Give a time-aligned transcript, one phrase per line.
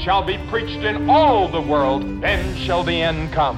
[0.00, 3.56] shall be preached in all the world, then shall the end come.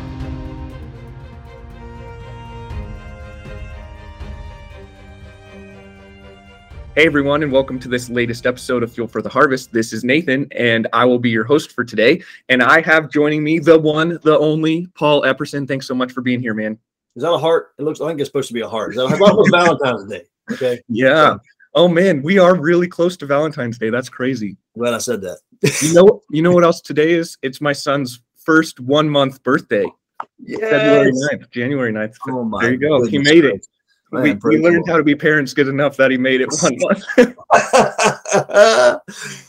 [6.95, 9.73] Hey everyone, and welcome to this latest episode of Fuel for the Harvest.
[9.73, 12.23] This is Nathan, and I will be your host for today.
[12.49, 15.69] And I have joining me the one, the only Paul Epperson.
[15.69, 16.77] Thanks so much for being here, man.
[17.15, 17.75] Is that a heart?
[17.79, 18.01] It looks.
[18.01, 18.91] I think it's supposed to be a heart.
[18.91, 20.25] Is that how about Valentine's Day?
[20.51, 20.81] Okay.
[20.89, 21.37] Yeah.
[21.75, 23.91] Oh man, we are really close to Valentine's Day.
[23.91, 24.57] That's crazy.
[24.77, 25.39] Glad I said that.
[25.83, 27.37] You know, you know what else today is?
[27.43, 29.85] It's my son's first one month birthday.
[30.49, 32.17] February 9th, January 9th.
[32.29, 33.05] Oh my there you go.
[33.05, 33.67] He made it.
[34.11, 34.95] Man, we, we learned cool.
[34.95, 37.05] how to be parents good enough that he made it one month.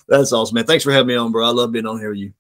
[0.10, 0.66] That's awesome, man.
[0.66, 1.48] Thanks for having me on, bro.
[1.48, 2.34] I love being on here with you.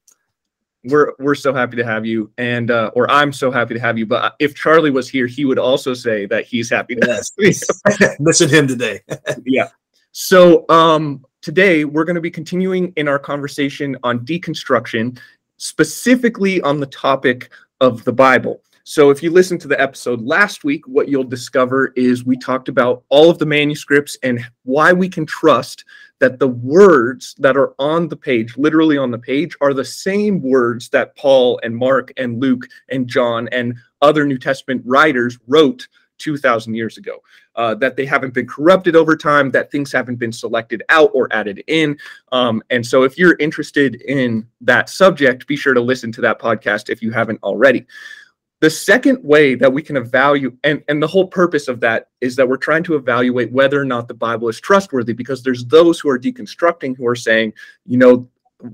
[0.85, 3.97] We're we're so happy to have you, and uh, or I'm so happy to have
[3.97, 4.05] you.
[4.05, 7.31] But if Charlie was here, he would also say that he's happy to Yes.
[8.19, 9.01] Missing him today.
[9.45, 9.69] yeah.
[10.11, 15.19] So um, today we're going to be continuing in our conversation on deconstruction,
[15.57, 17.49] specifically on the topic
[17.81, 18.61] of the Bible.
[18.89, 22.69] So if you listen to the episode last week, what you'll discover is we talked
[22.69, 25.85] about all of the manuscripts and why we can trust
[26.17, 30.41] that the words that are on the page, literally on the page, are the same
[30.41, 35.87] words that Paul and Mark and Luke and John and other New Testament writers wrote
[36.17, 37.21] 2,000 years ago
[37.57, 41.31] uh, that they haven't been corrupted over time, that things haven't been selected out or
[41.31, 41.95] added in.
[42.31, 46.39] Um, and so, if you're interested in that subject, be sure to listen to that
[46.39, 47.85] podcast if you haven't already.
[48.61, 52.35] The second way that we can evaluate, and, and the whole purpose of that is
[52.35, 55.99] that we're trying to evaluate whether or not the Bible is trustworthy, because there's those
[55.99, 57.53] who are deconstructing who are saying,
[57.85, 58.27] you know,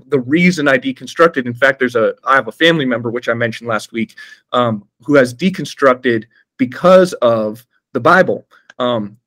[0.08, 3.34] the reason I deconstructed, in fact, there's a, I have a family member, which I
[3.34, 4.16] mentioned last week,
[4.52, 6.24] um, who has deconstructed
[6.58, 8.48] because of the Bible.
[8.80, 9.18] Um,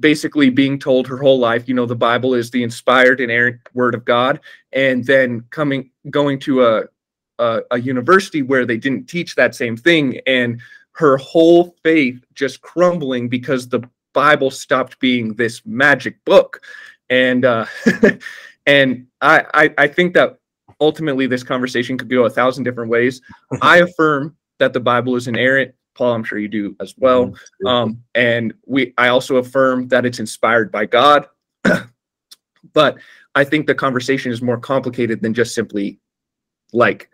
[0.00, 3.60] basically being told her whole life, you know, the Bible is the inspired and inerrant
[3.72, 4.40] word of God,
[4.72, 6.84] and then coming going to a
[7.38, 10.60] a, a university where they didn't teach that same thing, and
[10.92, 13.82] her whole faith just crumbling because the
[14.12, 16.62] Bible stopped being this magic book,
[17.10, 17.66] and uh,
[18.66, 20.38] and I, I I think that
[20.80, 23.20] ultimately this conversation could go a thousand different ways.
[23.62, 25.74] I affirm that the Bible is inerrant.
[25.94, 27.34] Paul, I'm sure you do as well.
[27.64, 31.26] Um, and we, I also affirm that it's inspired by God.
[32.74, 32.98] but
[33.34, 35.98] I think the conversation is more complicated than just simply
[36.72, 37.10] like,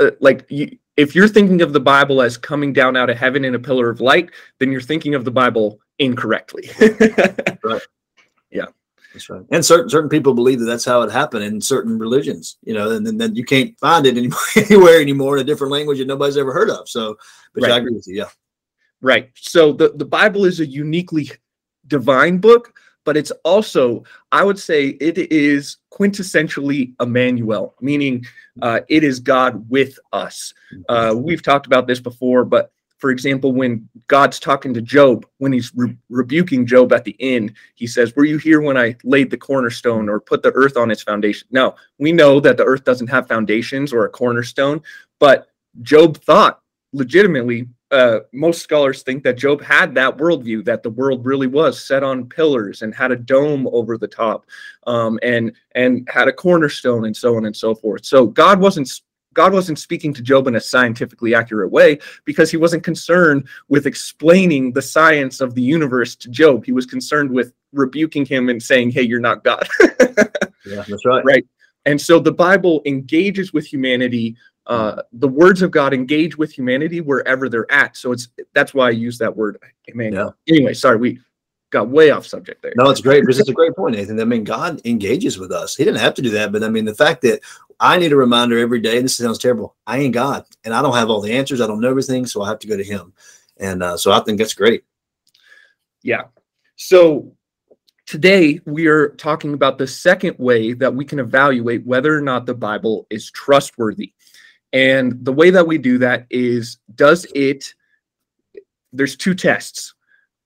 [0.00, 3.44] uh, like you, if you're thinking of the Bible as coming down out of heaven
[3.44, 6.70] in a pillar of light, then you're thinking of the Bible incorrectly.
[7.64, 7.80] Right.
[8.50, 8.66] Yeah.
[9.14, 9.40] That's right.
[9.50, 12.90] And certain certain people believe that that's how it happened in certain religions, you know,
[12.90, 16.36] and then, you can't find it anymore, anywhere anymore in a different language that nobody's
[16.36, 16.86] ever heard of.
[16.86, 17.16] So,
[17.54, 18.16] but yeah, I agree with you.
[18.16, 18.28] Yeah.
[19.00, 19.30] Right.
[19.34, 21.30] So the, the Bible is a uniquely
[21.86, 28.24] divine book, but it's also, I would say, it is quintessentially Emmanuel, meaning
[28.62, 30.52] uh, it is God with us.
[30.88, 35.52] Uh, we've talked about this before, but for example, when God's talking to Job, when
[35.52, 39.30] he's re- rebuking Job at the end, he says, Were you here when I laid
[39.30, 41.46] the cornerstone or put the earth on its foundation?
[41.50, 44.80] Now, we know that the earth doesn't have foundations or a cornerstone,
[45.20, 45.48] but
[45.82, 46.60] Job thought
[46.94, 51.84] legitimately uh, most scholars think that Job had that worldview that the world really was
[51.84, 54.46] set on pillars and had a dome over the top,
[54.86, 58.04] um, and and had a cornerstone and so on and so forth.
[58.04, 58.90] So God wasn't
[59.34, 63.86] God wasn't speaking to Job in a scientifically accurate way because he wasn't concerned with
[63.86, 66.64] explaining the science of the universe to Job.
[66.64, 69.68] He was concerned with rebuking him and saying, "Hey, you're not God."
[70.66, 70.84] Yeah.
[70.88, 71.24] That's right.
[71.24, 71.46] Right.
[71.86, 74.36] And so the Bible engages with humanity.
[74.66, 77.96] Uh, the words of God engage with humanity wherever they're at.
[77.96, 80.34] So it's that's why I use that word, Emmanuel.
[80.48, 81.20] Anyway, sorry, we
[81.70, 82.72] got way off subject there.
[82.76, 84.20] No, it's great because it's a great point, Nathan.
[84.20, 85.76] I mean, God engages with us.
[85.76, 87.40] He didn't have to do that, but I mean, the fact that
[87.80, 90.80] I need a reminder every day, and this sounds terrible, I ain't God, and I
[90.80, 91.60] don't have all the answers.
[91.60, 93.12] I don't know everything, so I have to go to Him.
[93.58, 94.84] And uh, so I think that's great.
[96.02, 96.24] Yeah.
[96.76, 97.32] So
[98.06, 102.46] today we are talking about the second way that we can evaluate whether or not
[102.46, 104.12] the Bible is trustworthy.
[104.74, 107.72] And the way that we do that is does it
[108.92, 109.94] there's two tests.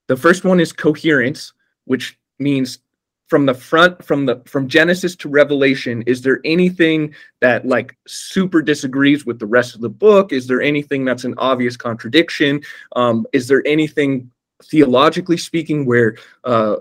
[0.07, 1.53] The first one is coherence,
[1.85, 2.79] which means
[3.27, 8.63] from the front from the from genesis to revelation is there anything that like super
[8.63, 12.59] disagrees with the rest of the book is there anything that's an obvious contradiction
[12.97, 14.31] um, is there anything
[14.65, 16.77] theologically speaking where uh,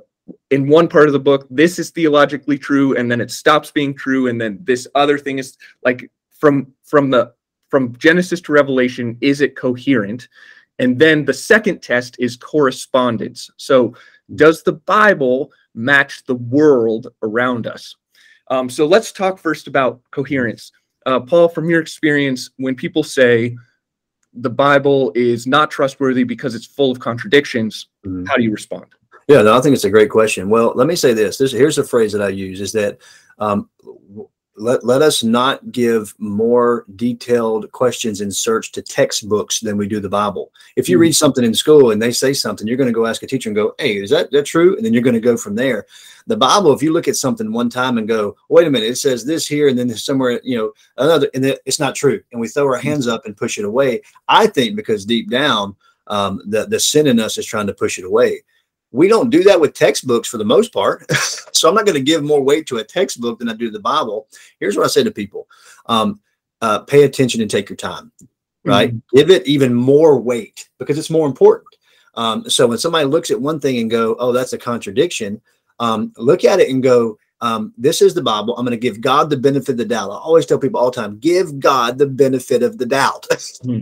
[0.49, 3.93] in one part of the book this is theologically true and then it stops being
[3.93, 7.33] true and then this other thing is like from from the
[7.69, 10.27] from genesis to revelation is it coherent
[10.79, 13.93] and then the second test is correspondence so
[14.35, 17.95] does the bible match the world around us
[18.49, 20.71] um, so let's talk first about coherence
[21.05, 23.55] uh, paul from your experience when people say
[24.33, 28.27] the bible is not trustworthy because it's full of contradictions Mhm.
[28.27, 28.85] how do you respond
[29.29, 30.47] Yeah, no, I think it's a great question.
[30.49, 31.37] Well, let me say this.
[31.37, 32.99] this here's a phrase that I use is that
[33.39, 33.69] um,
[34.57, 39.99] let, let us not give more detailed questions in search to textbooks than we do
[39.99, 40.51] the Bible.
[40.75, 43.21] If you read something in school and they say something, you're going to go ask
[43.21, 44.75] a teacher and go, Hey, is that, that true?
[44.75, 45.85] And then you're going to go from there.
[46.25, 48.97] The Bible, if you look at something one time and go, wait a minute, it
[48.97, 52.21] says this here, and then there's somewhere, you know, another, and then it's not true.
[52.31, 54.01] And we throw our hands up and push it away.
[54.27, 55.75] I think because deep down,
[56.07, 58.43] um, the, the sin in us is trying to push it away
[58.91, 61.11] we don't do that with textbooks for the most part.
[61.51, 63.79] so I'm not going to give more weight to a textbook than I do the
[63.79, 64.27] Bible.
[64.59, 65.47] Here's what I say to people
[65.87, 66.19] um,
[66.61, 68.11] uh, pay attention and take your time,
[68.63, 68.93] right?
[69.13, 71.67] Give it even more weight because it's more important.
[72.15, 75.39] Um, so when somebody looks at one thing and go, oh, that's a contradiction,
[75.79, 78.55] um, look at it and go, um, this is the Bible.
[78.55, 80.09] I'm going to give God the benefit of the doubt.
[80.09, 83.27] I always tell people all the time, give God the benefit of the doubt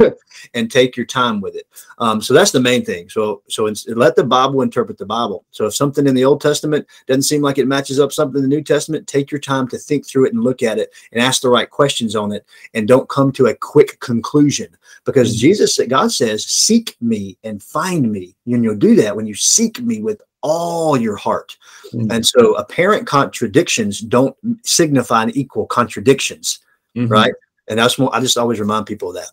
[0.54, 1.68] and take your time with it.
[2.00, 3.10] Um, so that's the main thing.
[3.10, 5.46] So, so it's, let the Bible interpret the Bible.
[5.52, 8.50] So if something in the Old Testament doesn't seem like it matches up something in
[8.50, 11.22] the New Testament, take your time to think through it and look at it and
[11.22, 14.68] ask the right questions on it, and don't come to a quick conclusion.
[15.06, 19.36] Because Jesus, God says, "Seek me and find me," and you'll do that when you
[19.36, 21.58] seek me with all your heart.
[21.92, 22.14] Mhm.
[22.14, 26.60] And so, apparent contradictions don't signify an equal contradictions,
[26.96, 27.10] Mhm.
[27.10, 27.34] right?
[27.68, 28.16] And that's more.
[28.16, 29.32] I just always remind people of that.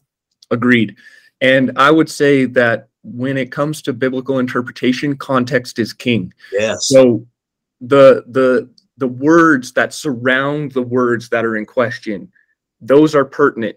[0.50, 0.96] Agreed.
[1.42, 6.32] And I would say that when it comes to biblical interpretation, context is king.
[6.52, 6.88] Yes.
[6.88, 7.26] So
[7.80, 12.32] the the the words that surround the words that are in question,
[12.80, 13.76] those are pertinent.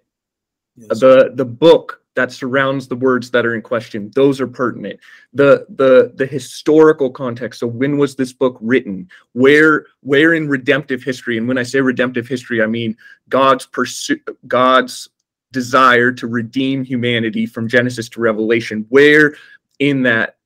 [0.78, 1.00] Yes.
[1.00, 5.00] The the book that surrounds the words that are in question, those are pertinent.
[5.34, 7.60] The the the historical context.
[7.60, 9.10] So when was this book written?
[9.34, 11.38] Where where in redemptive history?
[11.38, 12.98] And when I say redemptive history, I mean
[13.30, 15.10] God's pursuit God's
[15.52, 18.86] desire to redeem humanity from Genesis to Revelation.
[18.90, 19.36] Where
[19.80, 20.38] in that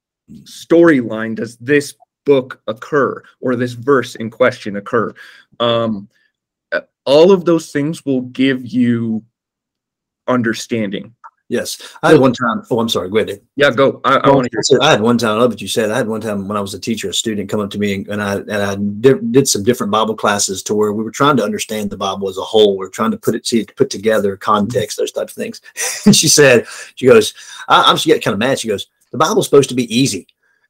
[0.43, 1.95] storyline does this
[2.25, 5.13] book occur or this verse in question occur?
[5.59, 6.09] Um,
[7.05, 9.23] all of those things will give you
[10.27, 11.15] understanding.
[11.49, 11.97] Yes.
[12.03, 12.61] I had one time.
[12.69, 13.09] Oh, I'm sorry.
[13.09, 13.41] Go ahead.
[13.55, 14.01] Yeah, go.
[14.05, 14.79] I, I want to hear.
[14.81, 15.31] I had one time.
[15.31, 15.89] I love what you said.
[15.89, 17.95] I had one time when I was a teacher, a student come up to me
[17.95, 21.09] and, and I and I did, did some different Bible classes to where we were
[21.09, 22.77] trying to understand the Bible as a whole.
[22.77, 25.59] We are trying to put it see it put together, context, those types of things.
[26.05, 27.33] and she said, she goes,
[27.67, 28.59] I, I'm just getting kind of mad.
[28.59, 30.27] She goes, the Bible's supposed to be easy.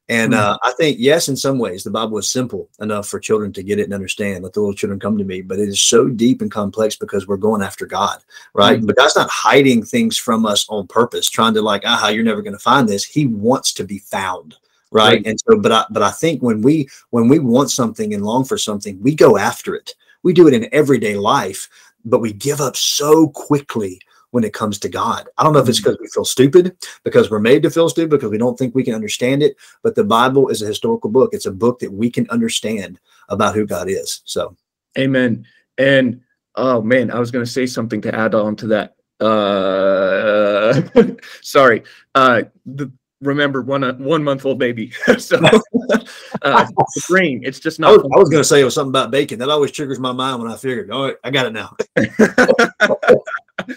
[0.08, 3.52] And uh, I think, yes, in some ways, the Bible is simple enough for children
[3.52, 4.42] to get it and understand.
[4.42, 5.40] Let the little children come to me.
[5.40, 8.18] But it is so deep and complex because we're going after God,
[8.52, 8.84] right?
[8.84, 12.42] But God's not hiding things from us on purpose, trying to like, aha, you're never
[12.42, 13.04] going to find this.
[13.04, 14.56] He wants to be found,
[14.90, 15.14] right?
[15.14, 15.26] Right.
[15.26, 18.44] And so, but I, but I think when we when we want something and long
[18.44, 19.94] for something, we go after it.
[20.24, 21.68] We do it in everyday life,
[22.04, 25.28] but we give up so quickly when it comes to God.
[25.38, 28.10] I don't know if it's because we feel stupid, because we're made to feel stupid,
[28.10, 29.56] because we don't think we can understand it.
[29.82, 31.30] But the Bible is a historical book.
[31.32, 34.22] It's a book that we can understand about who God is.
[34.24, 34.56] So
[34.98, 35.46] Amen.
[35.78, 36.20] And
[36.56, 38.96] oh man, I was going to say something to add on to that.
[39.20, 40.82] Uh,
[41.42, 41.84] sorry.
[42.14, 44.90] Uh, the, remember one uh, one month old baby.
[45.18, 48.02] so uh, the brain, it's just I not.
[48.02, 49.38] was, I was going to say it was something about bacon.
[49.38, 51.76] That always triggers my mind when I figured, oh, I got it now.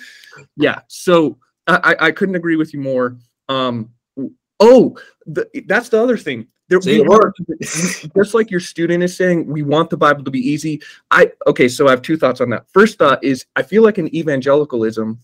[0.57, 1.37] yeah so
[1.67, 3.17] I, I couldn't agree with you more.
[3.49, 3.89] Um
[4.59, 6.47] oh the, that's the other thing.
[6.69, 7.39] There, See, we it worked.
[7.61, 10.81] have- just like your student is saying we want the bible to be easy.
[11.11, 12.65] I okay so i have two thoughts on that.
[12.73, 15.19] First thought is i feel like in evangelicalism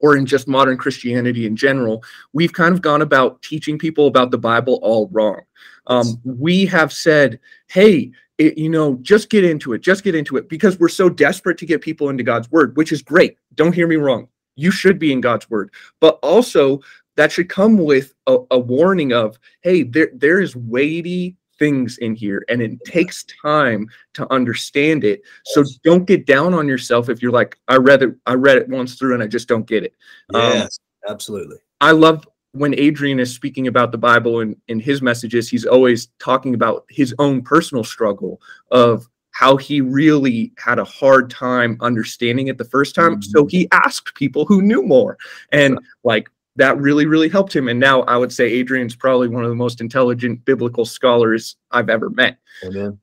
[0.00, 4.30] or in just modern christianity in general we've kind of gone about teaching people about
[4.30, 5.40] the bible all wrong.
[5.86, 7.38] Um, we have said
[7.68, 11.08] hey it, you know just get into it just get into it because we're so
[11.08, 13.38] desperate to get people into god's word which is great.
[13.54, 14.28] Don't hear me wrong.
[14.56, 15.70] You should be in god's word.
[16.00, 16.80] But also
[17.16, 22.14] that should come with a, a warning of hey there there is weighty things in
[22.14, 27.22] here and it takes time to understand it so don't get down on yourself if
[27.22, 29.82] you're like i read it i read it once through and i just don't get
[29.82, 29.94] it
[30.34, 31.56] Um, Yes, absolutely.
[31.80, 36.08] I love when Adrian is speaking about the Bible and in his messages, he's always
[36.18, 42.48] talking about his own personal struggle of how he really had a hard time understanding
[42.48, 43.16] it the first time.
[43.16, 43.24] Mhm.
[43.24, 45.18] So he asked people who knew more.
[45.52, 47.68] And like that really, really helped him.
[47.68, 51.90] And now I would say Adrian's probably one of the most intelligent biblical scholars I've
[51.90, 52.38] ever met.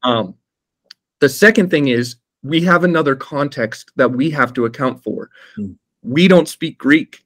[0.03, 0.35] Um,
[1.19, 5.29] the second thing is we have another context that we have to account for.
[5.55, 5.73] Hmm.
[6.01, 7.23] We don't speak Greek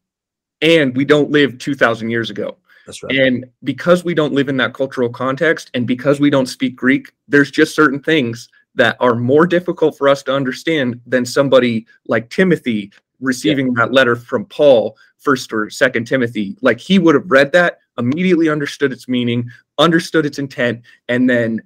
[0.61, 2.57] and we don't live 2,000 years ago.
[2.85, 3.15] That's right.
[3.15, 7.11] And because we don't live in that cultural context and because we don't speak Greek,
[7.27, 12.29] there's just certain things that are more difficult for us to understand than somebody like
[12.29, 16.57] Timothy receiving that letter from Paul, first or second Timothy.
[16.61, 21.61] Like he would have read that, immediately understood its meaning, understood its intent, and then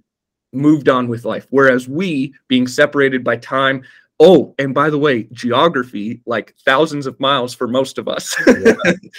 [0.54, 1.48] moved on with life.
[1.50, 3.84] Whereas we, being separated by time,
[4.20, 8.74] oh, and by the way, geography, like thousands of miles for most of us, Yeah.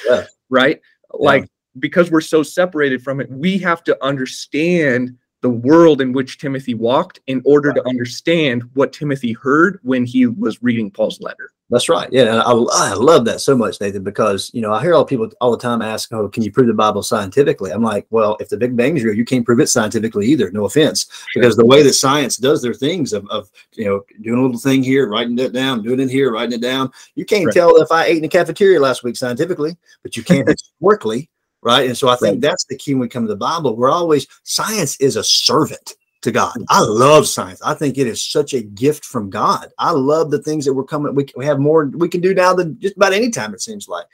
[0.07, 0.27] Yeah.
[0.51, 0.81] right?
[1.13, 1.49] Like
[1.79, 6.75] because we're so separated from it, we have to understand the world in which Timothy
[6.75, 11.51] walked in order to understand what Timothy heard when he was reading Paul's letter.
[11.73, 12.07] That's right.
[12.13, 15.07] Yeah, and I, I love that so much, Nathan, because you know I hear all
[15.07, 18.37] people all the time ask, "Oh, can you prove the Bible scientifically?" I'm like, "Well,
[18.41, 20.51] if the Big Bang is real, you can't prove it scientifically either.
[20.51, 24.39] No offense, because the way that science does their things of, of you know doing
[24.39, 27.47] a little thing here, writing it down, doing it here, writing it down, you can't
[27.47, 27.55] Right.
[27.55, 31.31] tell if I ate in the cafeteria last week scientifically, but you can historically,
[31.63, 31.87] right?
[31.87, 32.41] And so I think Right.
[32.43, 33.77] that's the key when we come to the Bible.
[33.77, 36.57] We're always science is a servant to God.
[36.69, 37.61] I love science.
[37.63, 39.71] I think it is such a gift from God.
[39.79, 41.15] I love the things that we're coming.
[41.15, 43.89] We, we have more we can do now than just about any time it seems
[43.89, 44.07] like.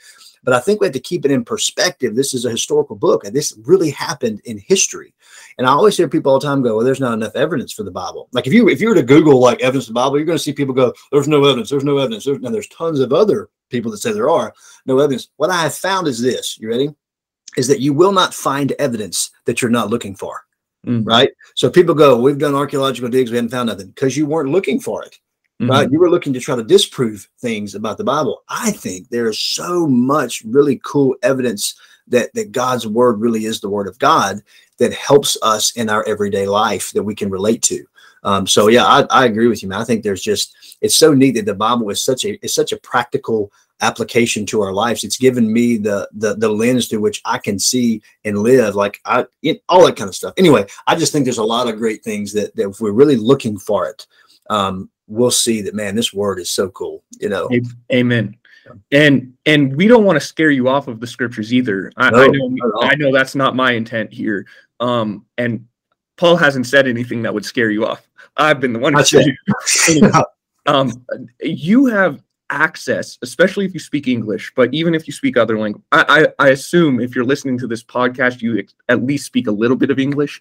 [0.44, 2.14] But I think we have to keep it in perspective.
[2.14, 5.12] This is a historical book, and this really happened in history.
[5.58, 7.82] And I always hear people all the time go, "Well, there's not enough evidence for
[7.82, 10.16] the Bible." Like if you if you were to Google like evidence of the Bible,
[10.16, 11.70] you're going to see people go, "There's no evidence.
[11.70, 14.54] There's no evidence." There's, and there's tons of other people that say there are
[14.86, 15.28] no evidence.
[15.36, 16.58] What I have found is this.
[16.58, 16.94] You ready?
[17.56, 20.44] Is that you will not find evidence that you're not looking for
[20.86, 21.04] Mhm.
[21.06, 21.30] right?
[21.54, 24.80] So people go, "We've done archaeological digs, we haven't found nothing," because you weren't looking
[24.80, 25.18] for it,
[25.60, 25.70] Mhm.
[25.70, 25.90] right?
[25.90, 28.42] You were looking to try to disprove things about the Bible.
[28.48, 31.74] I think there is so much really cool evidence
[32.06, 34.40] that that God's word really is the word of God
[34.78, 37.84] that helps us in our everyday life that we can relate to.
[38.24, 39.80] Um, so yeah, I, I agree with you, man.
[39.80, 42.72] I think there's just it's so neat that the Bible is such a is such
[42.72, 45.04] a practical application to our lives.
[45.04, 49.00] It's given me the the the lens through which I can see and live, like
[49.04, 50.34] I it, all that kind of stuff.
[50.36, 53.16] Anyway, I just think there's a lot of great things that that if we're really
[53.16, 54.06] looking for it,
[54.50, 57.02] um, we'll see that man, this word is so cool.
[57.20, 57.48] You know,
[57.92, 58.36] Amen.
[58.92, 61.90] And and we don't want to scare you off of the scriptures either.
[61.96, 62.84] I, I know not at all.
[62.84, 64.46] I know that's not my intent here.
[64.80, 65.66] Um, and
[66.18, 68.08] Paul hasn't said anything that would scare you off.
[68.36, 69.36] I've been the one who That's said it.
[69.88, 70.24] it.
[70.66, 71.04] um,
[71.40, 75.82] you have access, especially if you speak English, but even if you speak other language,
[75.92, 79.46] I, I, I assume if you're listening to this podcast, you ex- at least speak
[79.46, 80.40] a little bit of English.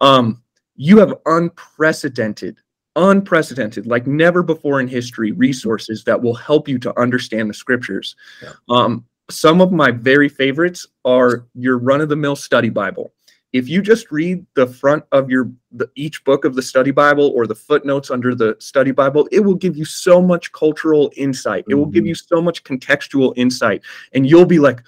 [0.00, 0.42] Um,
[0.76, 2.58] you have unprecedented,
[2.96, 8.16] unprecedented, like never before in history, resources that will help you to understand the scriptures.
[8.42, 8.52] Yeah.
[8.68, 13.12] Um, some of my very favorites are your run of the mill study Bible.
[13.52, 17.32] If you just read the front of your the, each book of the study Bible
[17.34, 21.64] or the footnotes under the study Bible, it will give you so much cultural insight.
[21.68, 22.08] It will give Mhm.
[22.08, 23.82] you so much contextual insight,
[24.14, 24.82] and you'll be like,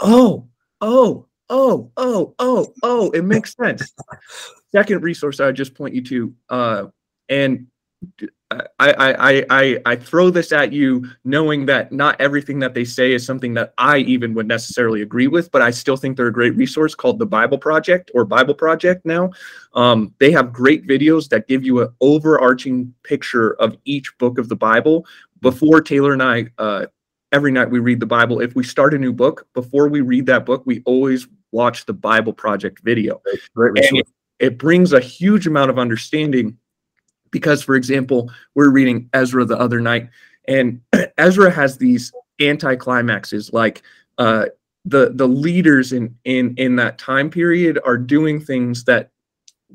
[0.00, 0.48] "Oh,
[0.80, 3.92] oh, oh, oh, oh, oh, it makes sense."
[4.72, 6.86] Second resource I just point you to, uh,
[7.28, 7.66] and
[8.50, 12.84] I, I, I, I, I throw this at you knowing that not everything that they
[12.84, 16.28] say is something that I even would necessarily agree with, but I still think they're
[16.28, 19.30] a great resource called the Bible Project or Bible Project now.
[19.74, 24.48] Um, they have great videos that give you an overarching picture of each book of
[24.48, 25.04] the Bible.
[25.42, 26.86] Before Taylor and I, uh,
[27.32, 28.40] every night we read the Bible.
[28.40, 31.92] If we start a new book, before we read that book, we always watch the
[31.92, 33.20] Bible Project video
[33.54, 36.56] great and it, it brings a huge amount of understanding
[37.30, 40.08] because for example we're reading ezra the other night
[40.46, 40.80] and
[41.18, 43.82] ezra has these anti-climaxes like
[44.18, 44.46] uh
[44.88, 49.10] the the leaders in in in that time period are doing things that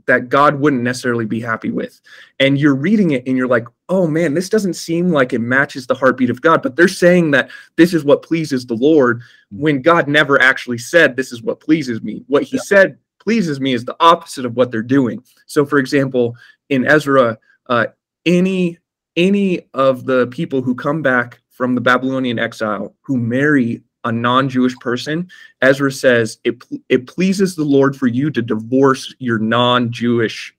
[0.07, 2.01] that god wouldn't necessarily be happy with.
[2.39, 5.85] And you're reading it and you're like oh man this doesn't seem like it matches
[5.85, 6.63] the heartbeat of god.
[6.63, 11.15] But they're saying that this is what pleases the lord when god never actually said
[11.15, 12.23] this is what pleases me.
[12.27, 15.23] What he said pleases me is the opposite of what they're doing.
[15.45, 16.35] So for example
[16.69, 17.85] in ezra uh,
[18.25, 18.77] any
[19.15, 24.75] any of the people who come back from the babylonian exile who marry a non-jewish
[24.79, 25.27] person
[25.61, 30.55] ezra says it, it pleases the lord for you to divorce your non-jewish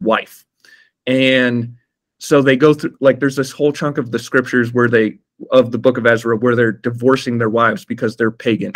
[0.00, 0.44] wife
[1.06, 1.76] and
[2.18, 5.18] so they go through like there's this whole chunk of the scriptures where they
[5.50, 8.72] of the book of ezra where they're divorcing their wives because they're pagan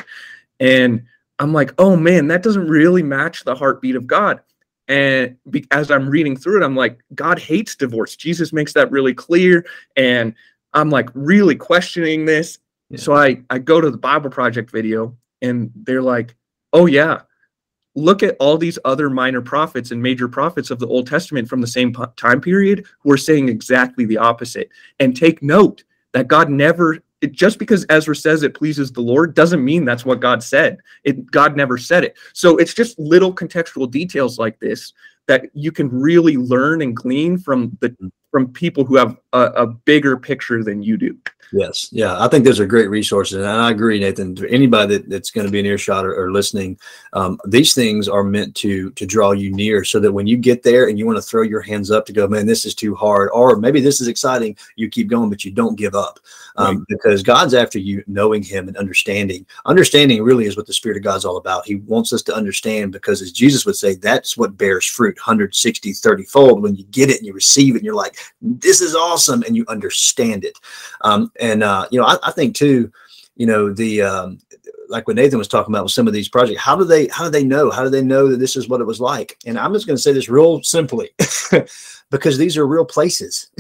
[0.61, 1.07] and
[1.41, 4.41] I'm like, oh man, that doesn't really match the heartbeat of God.
[4.91, 8.17] And be, as I'm reading through it, I'm like, God hates divorce.
[8.17, 9.65] Jesus makes that really clear.
[9.97, 10.35] And
[10.75, 12.59] I'm like really questioning this.
[12.91, 12.99] Yeah.
[12.99, 16.35] So I, I go to the Bible Project video and they're like,
[16.73, 17.21] oh yeah,
[17.95, 21.61] look at all these other minor prophets and major prophets of the Old Testament from
[21.61, 24.71] the same time period who are saying exactly the opposite.
[24.99, 29.35] And take note that God never it, just because Ezra says it pleases the Lord
[29.35, 30.79] doesn't mean that's what God said.
[31.05, 32.17] It God never said it.
[32.33, 34.93] So it's just little contextual details like this
[35.27, 37.95] that you can really learn and glean from the
[38.31, 41.17] from people who have a, a bigger picture than you do.
[41.53, 44.37] Yes, yeah, I think those are great resources, and I agree, Nathan.
[44.37, 46.79] To anybody that, that's going to be an earshot or, or listening,
[47.13, 50.63] um, these things are meant to to draw you near, so that when you get
[50.63, 52.95] there and you want to throw your hands up to go, man, this is too
[52.95, 56.21] hard, or maybe this is exciting, you keep going, but you don't give up,
[56.57, 59.45] um, because God's after you knowing Him and understanding.
[59.67, 61.67] Understanding really is what the Spirit of God's all about.
[61.67, 65.93] He wants us to understand, because as Jesus would say, that's what bears fruit, 160,
[65.95, 66.63] 30 fold.
[66.63, 69.57] When you get it and you receive it, and you're like, this is awesome, and
[69.57, 70.59] you understand it.
[71.03, 72.91] Um, and uh, you know, I, I think too,
[73.37, 74.39] you know, the um,
[74.91, 76.61] like what Nathan was talking about with some of these projects.
[76.61, 77.71] How do they how do they know?
[77.71, 79.39] How do they know that this is what it was like?
[79.47, 81.11] And I'm just going to say this real simply,
[82.11, 83.51] because these are real places.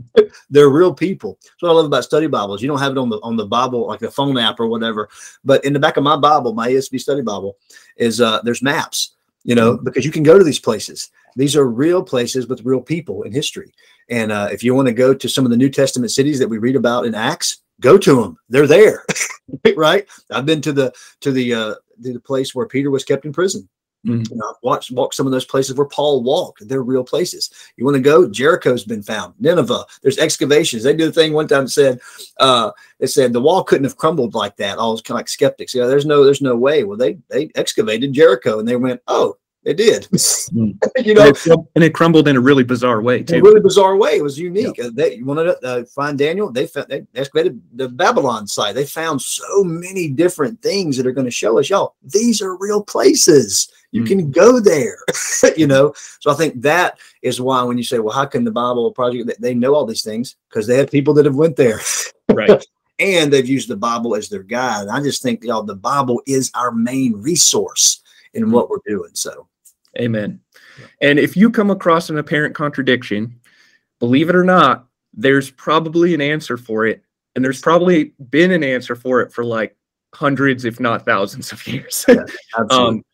[0.50, 1.38] They're real people.
[1.42, 2.60] That's what I love about study Bibles.
[2.60, 5.08] You don't have it on the on the Bible like the phone app or whatever,
[5.44, 7.56] but in the back of my Bible, my ESV study Bible,
[7.96, 9.14] is uh, there's maps.
[9.42, 11.10] You know, because you can go to these places.
[11.34, 13.72] These are real places with real people in history.
[14.10, 16.48] And uh, if you want to go to some of the New Testament cities that
[16.48, 18.36] we read about in Acts, go to them.
[18.48, 19.04] They're there,
[19.76, 20.06] right?
[20.30, 23.32] I've been to the to the uh, to the place where Peter was kept in
[23.32, 23.68] prison.
[24.06, 24.30] Mhm.
[24.30, 26.66] You know, I've watched walked some of those places where Paul walked.
[26.66, 27.50] They're real places.
[27.76, 28.28] You want to go?
[28.28, 29.34] Jericho's been found.
[29.38, 29.84] Nineveh.
[30.02, 30.82] There's excavations.
[30.82, 32.00] They did a thing one time that said
[32.38, 34.78] uh, it said the wall couldn't have crumbled like that.
[34.78, 35.74] All was kind of like skeptics.
[35.74, 36.84] Yeah, there's no there's no way.
[36.84, 40.08] Well, they they excavated Jericho and they went, oh, they did.
[40.52, 43.40] you And know, it, and it crumbled in a really bizarre way in a too.
[43.42, 44.16] really bizarre way.
[44.16, 44.78] It was unique.
[44.82, 46.50] Uh, They you wanted to uh, find Daniel.
[46.50, 48.74] They found they excavated the Babylon site.
[48.74, 51.94] They found so many different things that are going to show us, y'all.
[52.02, 53.70] These are real places.
[53.92, 54.06] You Mm.
[54.06, 54.98] can go there.
[55.56, 55.92] you know.
[56.20, 59.26] So I think that is why when you say, well, how can the Bible Project?
[59.26, 61.80] They, they know all these things because they have people that have went there.
[62.32, 62.64] Right.
[63.00, 64.86] and they've used the Bible as their guide.
[64.88, 68.02] I just think y'all the Bible is our main resource
[68.34, 69.10] in what we're doing.
[69.14, 69.48] So
[69.98, 70.40] Amen.
[71.00, 73.40] And if you come across an apparent contradiction,
[73.98, 77.02] believe it or not, there's probably an answer for it.
[77.34, 79.76] And there's probably been an answer for it for like
[80.14, 82.04] hundreds, if not thousands of years.
[82.08, 82.68] absolutely.
[82.70, 83.09] um, yeah, b-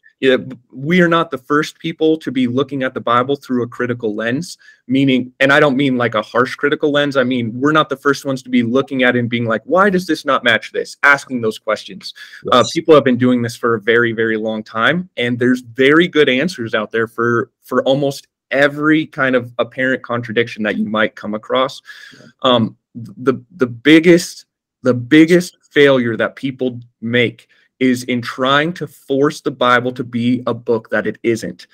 [0.72, 4.14] we are not the first people to be looking at the Bible through a critical
[4.14, 7.16] lens, meaning, and I don't mean like a harsh critical lens.
[7.16, 9.62] I mean, we're not the first ones to be looking at it and being like,
[9.64, 10.96] why does this not match this?
[11.02, 12.14] Asking those questions.
[12.50, 16.08] Uh, people have been doing this for a very, very long time, and there's very
[16.08, 21.14] good answers out there for for almost every kind of apparent contradiction that you might
[21.14, 21.82] come across.
[22.42, 24.46] Um, the the biggest
[24.82, 27.48] the biggest failure that people make
[27.80, 31.66] is in trying to force the Bible to be a book that it isn't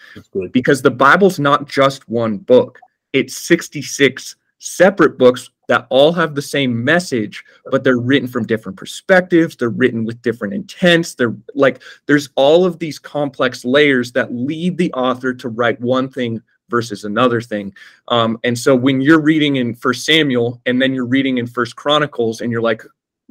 [0.53, 2.79] because the Bible's not just one book.
[3.13, 8.77] It's 66 separate books that all have the same message, but they're written from different
[8.77, 9.57] perspectives.
[9.57, 11.15] They're written with different intents.
[11.15, 16.09] They're like, there's all of these complex layers that lead the author to write one
[16.09, 17.73] thing versus another thing.
[18.09, 21.77] Um, and so when you're reading in First Samuel and then you're reading in First
[21.77, 22.83] Chronicles and you're like,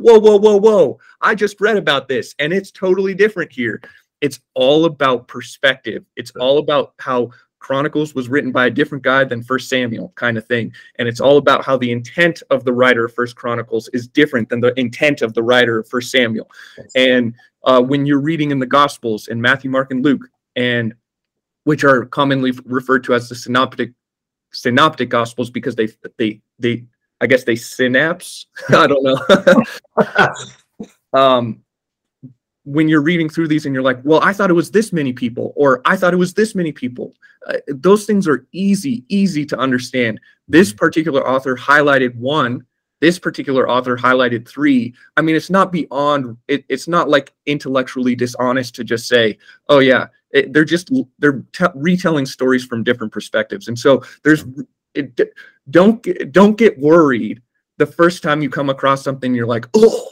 [0.02, 3.82] whoa, whoa, whoa, whoa, I just read about this and it's totally different here.
[4.22, 6.06] It's all about perspective.
[6.16, 10.38] It's all about how Chronicles was written by a different guy than First Samuel, kind
[10.38, 10.74] of thing.
[10.98, 14.50] And it's all about how the intent of the writer of First Chronicles is different
[14.50, 16.50] than the intent of the writer of First Samuel.
[16.96, 20.94] And uh, when you're reading in the Gospels in Matthew, Mark, and Luke, and
[21.64, 23.92] which are commonly referred to as the synoptic
[24.52, 25.88] synoptic Gospels because they
[26.18, 26.84] they they
[27.22, 28.48] I guess they synapse.
[28.70, 29.64] I don't know.
[31.20, 31.62] um,
[32.64, 35.14] when you're reading through these and you're like, well, I thought it was this many
[35.14, 37.14] people, or I thought it was this many people.
[37.48, 40.20] Uh, those things are easy, easy to understand.
[40.48, 42.66] This particular author highlighted one.
[43.00, 44.94] This particular author highlighted three.
[45.18, 46.38] I mean, it's not beyond.
[46.48, 51.44] It, it's not like intellectually dishonest to just say, "Oh yeah," it, they're just they're
[51.52, 53.68] te- retelling stories from different perspectives.
[53.68, 54.46] And so there's
[54.94, 55.34] it,
[55.70, 57.42] don't get, don't get worried
[57.78, 59.34] the first time you come across something.
[59.34, 60.08] You're like, "Oh."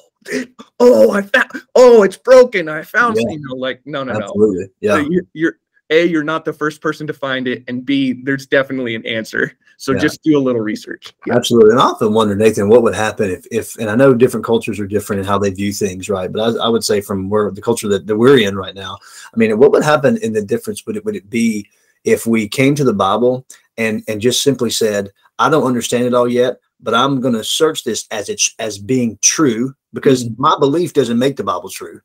[0.80, 2.68] oh, I found, oh, it's broken.
[2.68, 3.30] I found, Yeah.
[3.30, 4.68] you know, like, no, no, no.
[4.82, 4.96] Yeah.
[4.96, 5.58] So you, you're,
[5.90, 9.54] A, you're not the first person to find it, and B, there's definitely an answer.
[9.78, 10.00] So Yeah.
[10.00, 11.14] just do a little research.
[11.26, 11.36] Yeah.
[11.36, 11.72] Absolutely.
[11.72, 14.80] And I often wonder, Nathan, what would happen if, if, and I know different cultures
[14.80, 16.32] are different in how they view things, right?
[16.32, 18.98] But I, I would say from where the culture that, that we're in right now,
[19.34, 20.86] I mean, what would happen in the difference?
[20.86, 21.70] Would it, would it be
[22.04, 23.46] if we came to the Bible
[23.80, 27.44] and, and just simply said, I don't understand it all yet, but I'm going to
[27.44, 32.02] search this as it's as being true because my belief doesn't make the Bible true.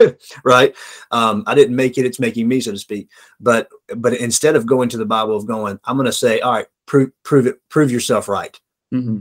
[0.44, 0.74] right.
[1.12, 2.06] Um, I didn't make it.
[2.06, 3.08] It's making me, so to speak.
[3.38, 6.52] But, but instead of going to the Bible of going, I'm going to say, all
[6.52, 8.58] right, prove, prove it, prove yourself right
[8.92, 9.20] Mhm.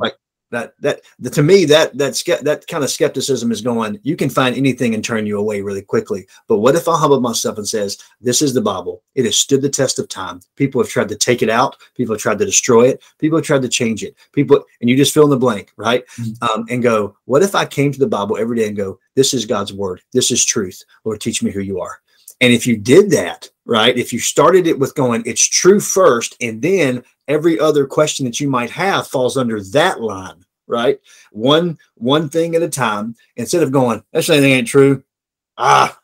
[0.51, 4.29] That that the, to me that that that kind of skepticism is going you can
[4.29, 6.27] find anything and turn you away really quickly.
[6.47, 9.03] But what if i humble myself and says this is the bible.
[9.15, 10.41] It has stood the test of time.
[10.55, 11.77] People have tried to take it out.
[11.95, 13.03] People have tried to destroy it.
[13.19, 14.15] People have tried to change it.
[14.31, 16.03] People and you just fill in the blank right?
[16.41, 19.33] Um, and go what if i came to the bible every day and go this
[19.33, 20.01] is god's word.
[20.13, 20.83] This is truth.
[21.03, 21.99] Lord teach me who you are
[22.41, 26.35] and if you did that right if you started it with going it's true first
[26.41, 30.99] and then every other question that you might have falls under that line right
[31.31, 35.03] one one thing at a time instead of going that's anything ain't true
[35.57, 35.97] ah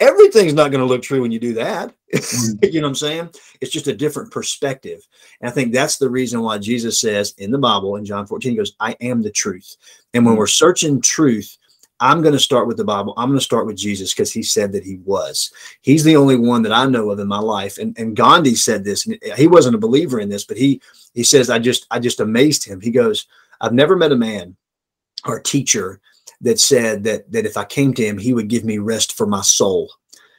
[0.00, 1.94] everything's not going to look true when you do that.
[2.62, 3.30] You know what i'm saying?
[3.60, 5.00] It's just a different perspective.
[5.40, 8.50] And i think that's the reason why jesus says in the bible in john 14
[8.50, 9.76] he goes i am the truth.
[10.12, 11.56] And when we're searching truth
[12.00, 13.14] i'm going to start with the bible.
[13.16, 15.52] I'm going to start with jesus because he said that he was.
[15.82, 17.78] He's the only one that i know of in my life.
[17.78, 20.80] And, and gandhi said this he wasn't a believer in this but he
[21.14, 22.80] he says i just i just amazed him.
[22.80, 23.26] He goes
[23.60, 24.56] i've never met a man
[25.26, 26.00] or teacher
[26.40, 29.26] that said that that if i came to him he would give me rest for
[29.26, 29.90] my soul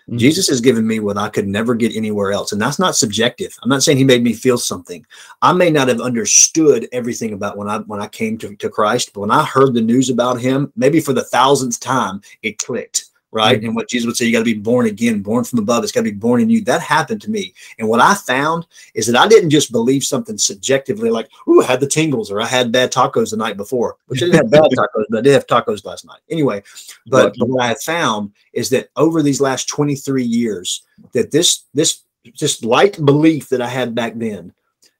[0.09, 0.17] Mhm.
[0.17, 3.55] jesus has given me what i could never get anywhere else and that's not subjective.
[3.63, 5.05] I'm not saying he made me feel something.
[5.41, 9.11] I may not have understood everything about when i when i came to, to christ
[9.13, 13.05] but when i heard the news about him maybe for the thousandth time it clicked
[13.33, 13.61] right?
[13.63, 15.83] And what jesus would say you got to be born again born from above.
[15.83, 16.61] It's got to be born in you.
[16.63, 17.53] That happened to me.
[17.79, 21.65] And what i found is that i didn't just believe something subjectively like ooh i
[21.65, 24.51] had the tingles or i had bad tacos the night before which i didn't have
[24.51, 26.19] bad tacos but i did have tacos last night.
[26.29, 26.61] Anyway
[27.07, 31.63] but, but what i have found is that over these last 23 years that this
[31.73, 34.53] this just light belief that i had back then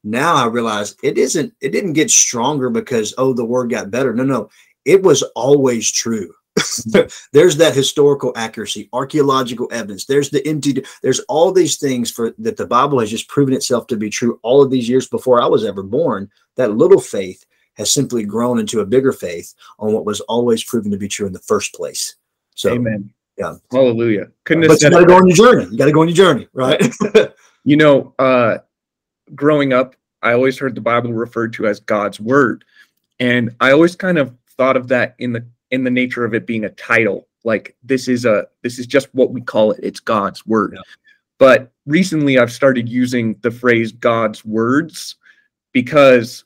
[0.03, 4.13] now i realize it isn't it didn't get stronger because oh the word got better.
[4.13, 4.49] No no.
[4.85, 6.33] It was always true
[7.31, 10.05] there's that historical accuracy archaeological evidence.
[10.05, 13.87] There's the empty there's all these things for that the bible has just proven itself
[13.87, 16.29] to be true all of these years before i was ever born.
[16.55, 17.43] That little faith
[17.75, 21.25] has simply grown into a bigger faith on what was always proven to be true
[21.25, 22.15] in the first place.
[22.53, 23.11] So Amen.
[23.35, 23.55] yeah.
[23.71, 24.27] Hallelujah.
[24.43, 25.65] Couldn't have but you got to go on your journey.
[25.71, 26.81] You got to go on your journey right?
[27.65, 28.57] You know, uh,
[29.35, 32.65] growing up, I always heard the Bible referred to as God's word,
[33.19, 36.45] and I always kind of thought of that in the in the nature of it
[36.45, 37.27] being a title.
[37.43, 39.79] Like this is a this is just what we call it.
[39.81, 40.73] It's God's word.
[40.75, 40.81] Yeah.
[41.39, 45.15] But recently, I've started using the phrase God's words
[45.73, 46.45] because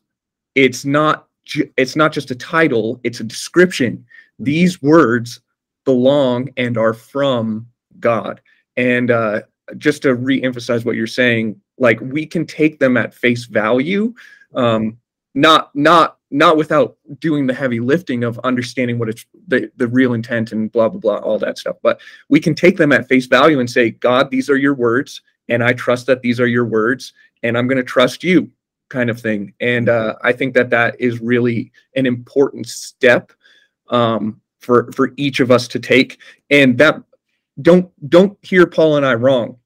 [0.56, 4.06] it's not ju- it's not just a title; it's a description.
[4.40, 5.42] These words
[5.84, 7.68] belong and are from
[8.00, 8.42] God.
[8.78, 9.42] And uh,
[9.78, 14.14] just to re-emphasize what you're saying, like we can take them at face value,
[14.56, 14.98] um,
[15.36, 20.14] not not not without doing the heavy lifting of understanding what it's the, the real
[20.14, 21.78] intent and blah blah blah all that stuff.
[21.82, 25.22] But we can take them at face value and say, God, these are your words,
[25.50, 27.14] and I trust that these are your words,
[27.44, 28.52] and I'm going to trust you,
[28.90, 29.54] kind of thing.
[29.60, 33.32] And uh, I think that that is really an important step
[33.90, 37.02] um, for for each of us to take, and that
[37.62, 39.58] don't don't hear Paul and I wrong.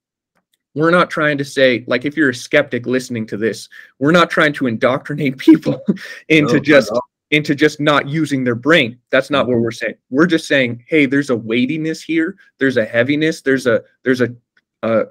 [0.73, 3.67] We're not trying to say like if you're a skeptic listening to this,
[3.99, 5.81] we're not trying to indoctrinate people
[6.29, 6.91] into No, just
[7.31, 8.99] into just not using their brain.
[9.09, 9.63] That's not what mm-hmm.
[9.63, 9.95] we're saying.
[10.09, 12.35] We're just saying, hey, there's a weightiness here.
[12.59, 13.41] There's a heaviness.
[13.41, 14.35] There's a there's a
[14.83, 15.05] a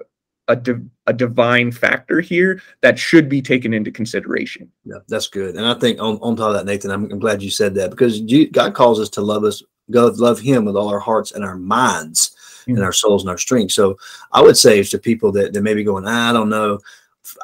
[0.47, 4.69] a, div- a divine factor here that should be taken into consideration.
[4.83, 5.55] Yeah, that's good.
[5.55, 7.89] And I think on, on top of that, Nathan, I'm, I'm glad you said that
[7.89, 11.31] because you, God calls us to love us, god love Him with all our hearts
[11.31, 12.35] and our minds
[12.67, 12.83] and Mhm.
[12.83, 13.73] our souls and our strength.
[13.73, 13.97] So
[14.31, 16.79] I would say to people that, that may be going, I don't know,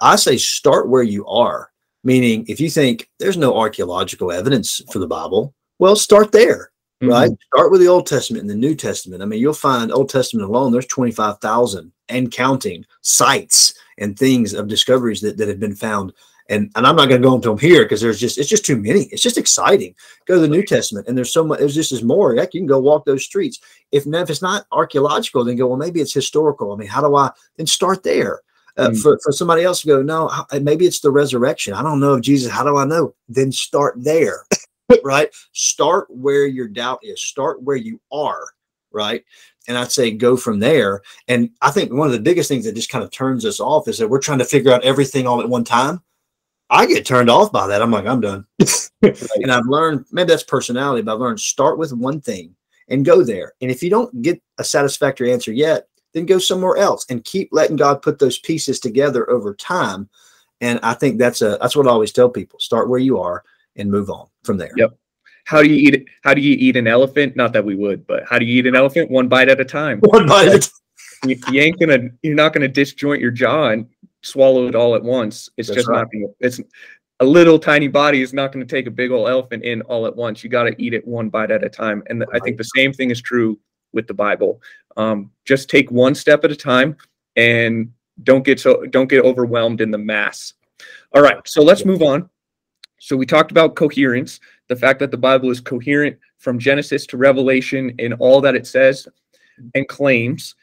[0.02, 1.72] I say start where you are.
[2.04, 7.32] Meaning, if you think there's no archaeological evidence for the Bible, well, start there right?
[7.54, 9.22] Start with the Old Testament and the New Testament.
[9.22, 14.68] I mean, you'll find Old Testament alone, there's 25,000 and counting sites and things of
[14.68, 16.14] discoveries that, that have been found.
[16.50, 18.66] And, and I'm not going to go into them here because there's just, it's just
[18.66, 19.04] too many.
[19.12, 19.94] It's just exciting.
[20.26, 22.36] Go to the New Testament and there's so much, there's just as more.
[22.36, 23.60] Heck, you can go walk those streets.
[23.92, 26.72] If, if it's not archaeological, then go, well, maybe it's historical.
[26.72, 28.42] I mean, how do I, then start there.
[28.78, 29.02] Uh, Mm.
[29.02, 30.32] for, for somebody else to go, no,
[30.62, 31.74] maybe it's the resurrection.
[31.74, 33.16] I don't know if Jesus, how do I know?
[33.28, 34.46] Then start there
[35.04, 35.34] right?
[35.54, 37.22] Start where your doubt is.
[37.22, 38.46] Start where you are,
[38.92, 39.24] right?
[39.68, 41.02] And I'd say go from there.
[41.28, 43.88] And I think one of the biggest things that just kind of turns us off
[43.88, 46.02] is that we're trying to figure out everything all at one time.
[46.70, 47.82] I get turned off by that.
[47.82, 48.46] I'm like, I'm done.
[49.04, 52.56] And I've learned maybe that's personality, but I've learned start with one thing
[52.90, 53.54] and go there.
[53.62, 57.50] And if you don't get a satisfactory answer yet, then go somewhere else and keep
[57.52, 60.10] letting God put those pieces together over time.
[60.62, 63.44] And I think that's a that's what I always tell people: start where you are
[63.76, 64.72] and move on from there.
[64.76, 64.98] Yep.
[65.46, 66.08] How do you eat?
[66.24, 67.36] How do you eat an elephant?
[67.36, 69.12] Not that we would, but how do you eat an elephant?
[69.12, 70.00] One bite at a time.
[70.00, 70.72] One bite at a time.
[71.26, 72.10] You, you ain't gonna.
[72.22, 73.88] You're not gonna disjoint your jaw and
[74.28, 75.50] swallow it all at once.
[75.58, 76.00] It's That's just right.
[76.00, 76.28] not gonna.
[76.40, 76.60] It's
[77.20, 80.06] a little tiny body is not going to take a big old elephant in all
[80.06, 80.44] at once.
[80.44, 82.04] You got to eat it one bite at a time.
[82.08, 83.60] And I think the same thing is true
[83.92, 84.62] with the Bible.
[84.98, 86.96] Um, just take one step at a time
[87.36, 87.92] and
[88.24, 90.54] don't get so don't get overwhelmed in the mass.
[91.16, 92.30] All right, so let's move on.
[93.00, 97.18] So we talked about coherence, the fact that the Bible is coherent from Genesis to
[97.18, 99.08] Revelation in all that it says
[99.76, 100.56] and claims,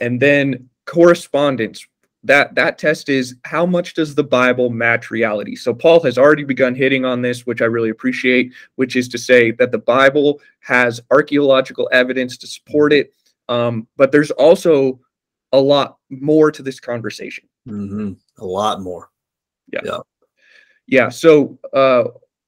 [0.00, 1.86] and then correspondence.
[2.26, 5.54] That that test is how much does the Bible match reality?
[5.54, 9.18] So Paul has already begun hitting on this, which I really appreciate, which is to
[9.18, 13.12] say that the Bible has archaeological evidence to support it,
[13.48, 15.00] um, but there's also
[15.52, 17.48] a lot more to this conversation.
[17.64, 19.10] hmm A lot more.
[19.72, 19.98] Yeah.
[20.86, 21.08] Yeah.
[21.08, 22.04] So uh,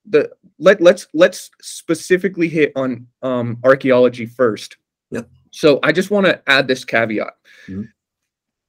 [0.07, 4.77] the let let's let's specifically hit on um, archaeology first.
[5.11, 5.29] Yep.
[5.51, 7.35] So I just want to add this caveat.
[7.69, 7.89] Mhm.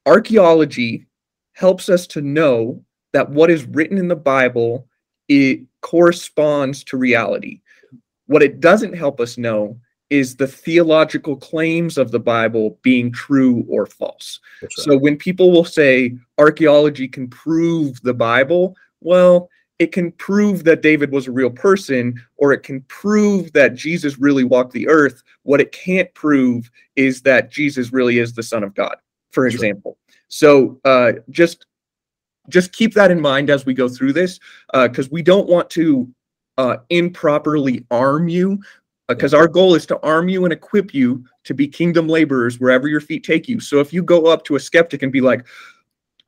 [0.10, 1.06] Archaeology
[1.54, 4.88] helps us to know that what is written in the Bible
[5.28, 7.62] it corresponds to reality.
[8.26, 13.63] What it doesn't help us know is the theological claims of the Bible being true
[13.69, 14.39] or false.
[14.63, 14.72] Right.
[14.74, 20.82] So when people will say archaeology can prove the Bible, well, it can prove that
[20.82, 25.22] David was a real person, or it can prove that Jesus really walked the earth.
[25.43, 28.98] What it can't prove is that Jesus really is the Son of God,
[29.32, 29.70] for That's right.
[29.70, 29.98] example.
[30.28, 31.65] So uh, just
[32.50, 34.39] just keep that in mind as we go through this,
[34.74, 36.10] because we don't want to
[36.58, 38.60] uh, improperly arm you.
[39.08, 42.88] Because our goal is to arm you and equip you to be kingdom laborers wherever
[42.88, 43.60] your feet take you.
[43.60, 45.48] So if you go up to a skeptic and be like,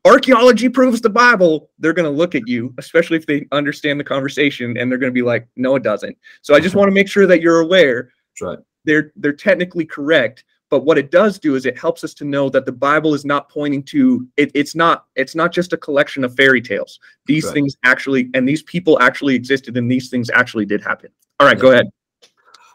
[0.03, 4.03] archaeology proves the Bible, they're going to look at you, especially if they understand the
[4.03, 6.17] conversation, and they're going to be like, no, it doesn't.
[6.41, 8.59] So I just want to make sure that you're aware That's right.
[8.85, 12.49] they're they're technically correct but what it does do is it helps us to know
[12.49, 16.23] that the bible is not pointing to it, it's not it's not just a collection
[16.23, 17.53] of fairy tales these Right.
[17.53, 21.59] things actually and these people actually existed and these things actually did happen all right
[21.59, 21.85] go ahead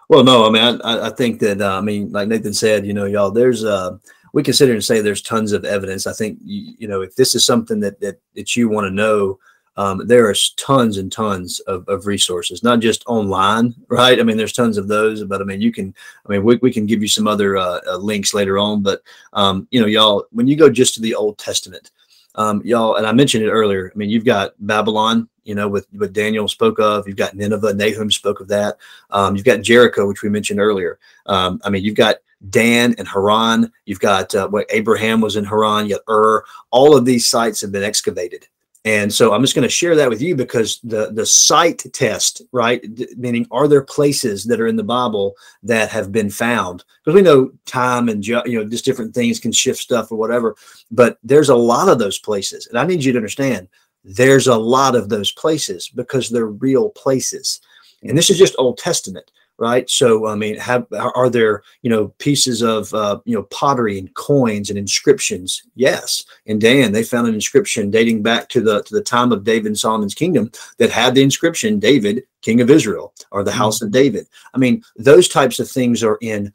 [0.09, 2.87] Well, no, I mean, I- I, I think that, uh, I mean, like Nathan said,
[2.87, 3.97] you know, y'all, there's, uh,
[4.33, 6.07] we consider and say there's tons of evidence.
[6.07, 8.93] I think, you, you know, if this is something that, that, that you want to
[8.93, 9.41] know,
[9.77, 14.19] um, there are tons and tons of, of resources, not just online, right?
[14.19, 15.95] I mean, there's tons of those, but I mean, you can,
[16.27, 19.03] I mean, we, we can give you some other uh, uh, links later on, but,
[19.33, 21.91] um, you know, y'all, when you go just to the Old Testament,
[22.37, 25.87] um, y'all, and I mentioned it earlier, I mean, you've got Babylon, you know, with
[25.93, 28.79] what Daniel spoke of, you've got Nineveh, Nahum spoke of that.
[29.11, 30.99] Um, you've got Jericho, which we mentioned earlier.
[31.27, 32.17] Um, I mean, you've got
[32.51, 33.73] Dan and Haran.
[33.87, 35.89] You've got uh, what Abraham was in Haran.
[35.89, 36.45] Got Ur.
[36.71, 38.47] All of these sites have been excavated.
[38.87, 42.41] And so I'm just going to share that with you because the the site test,
[42.53, 42.81] right?
[42.95, 46.85] D- meaning, are there places that are in the Bible that have been found?
[47.05, 50.55] Because we know time and you know just different things can shift stuff or whatever.
[50.93, 53.67] But there's a lot of those places, and I need you to understand
[54.05, 57.61] there's a lot of those places because they're real places.
[58.05, 59.89] And this is just Old Testament, right?
[59.89, 64.13] So, I mean, have are there you know pieces of uh, you know pottery and
[64.15, 65.63] coins and inscriptions?
[65.75, 66.25] Yes.
[66.47, 69.67] In Dan, they found an inscription dating back to the to the time of David
[69.67, 73.91] and Solomon's kingdom that had the inscription David, King of Israel, or the House of
[73.91, 74.27] David.
[74.55, 76.53] I mean, those types of things are in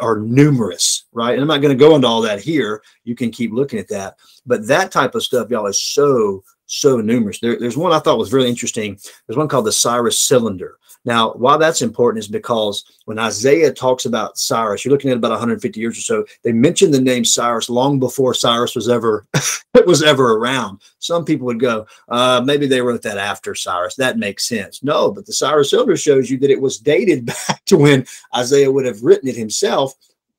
[0.00, 1.32] are numerous, right?
[1.32, 2.82] And I'm not going to go into all that here.
[3.04, 7.00] You can keep looking at that, but that type of stuff, y'all, is so so
[7.00, 7.40] numerous.
[7.40, 8.98] There, there's one I thought was really interesting.
[9.26, 10.78] There's one called the Cyrus cylinder.
[11.04, 15.30] Now, why that's important is because when Isaiah talks about Cyrus, you're looking at about
[15.30, 16.24] 150 years or so.
[16.42, 19.26] They mentioned the name Cyrus long before Cyrus was ever
[19.86, 20.80] was ever around.
[20.98, 23.94] Some people would go, uh, maybe they wrote that after Cyrus.
[23.94, 24.82] That makes sense.
[24.82, 28.06] No, but the Cyrus cylinder shows you that it was dated back to when
[28.36, 29.94] Isaiah would have written it himself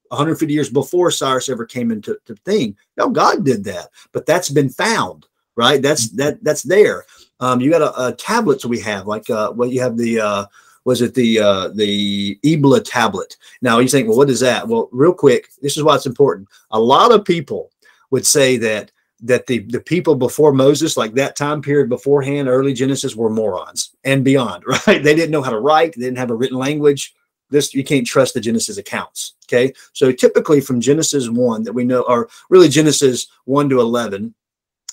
[0.09, 2.75] 150 years before Cyrus ever came into to thing.
[2.97, 5.81] No, God did that, but that's been found, right?
[5.81, 7.05] That's that that's there.
[7.39, 10.45] Um, you got a, a tablets we have, like uh, well, you have the uh,
[10.85, 13.37] was it the uh, the Ebla tablet?
[13.61, 14.67] Now you think, well, what is that?
[14.67, 16.47] Well, real quick, this is why it's important.
[16.71, 17.71] A lot of people
[18.11, 22.73] would say that that the the people before Moses, like that time period beforehand, early
[22.73, 25.03] Genesis, were morons and beyond, right?
[25.03, 27.13] They didn't know how to write, they didn't have a written language.
[27.49, 29.33] this you can't trust the Genesis accounts.
[29.45, 34.33] Okay, so typically from Genesis one that we know, or really Genesis one to eleven,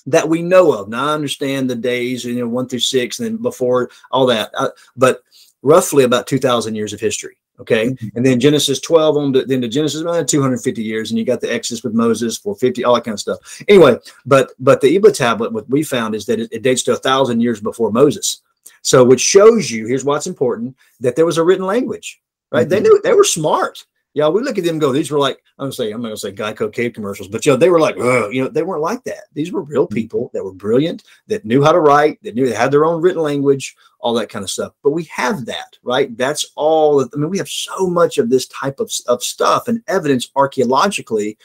[0.07, 0.89] that we know of.
[0.89, 4.51] Now I understand the days, you know, one through six, and then before all that,
[4.57, 5.21] uh, but
[5.61, 7.37] roughly about two thousand years of history.
[7.59, 8.11] Okay, Mhm.
[8.15, 11.17] and then Genesis twelve on to, then to Genesis around two hundred fifty years, and
[11.17, 13.39] you got the Exodus with Moses four fifty, all that kind of stuff.
[13.67, 16.93] Anyway, but but the Ebla tablet, what we found is that it, it dates to
[16.93, 18.41] a thousand years before Moses.
[18.83, 22.69] So, which shows you here's what's important that there was a written language, right?
[22.69, 23.83] They knew they were smart.
[24.17, 26.17] Yeah, we look at them go, these were like, I'm gonna say, I'm not gonna
[26.17, 28.81] say Geico cave commercials, but you know, they were like, Ugh, you know, they weren't
[28.81, 29.25] like that.
[29.33, 32.55] These were real people that were brilliant, that knew how to write, that knew they
[32.55, 34.73] had their own written language, all that kind of stuff.
[34.81, 36.17] But we have that, right?
[36.17, 37.03] That's all.
[37.03, 41.37] I mean, we have so much of this type of, of stuff and evidence archaeologically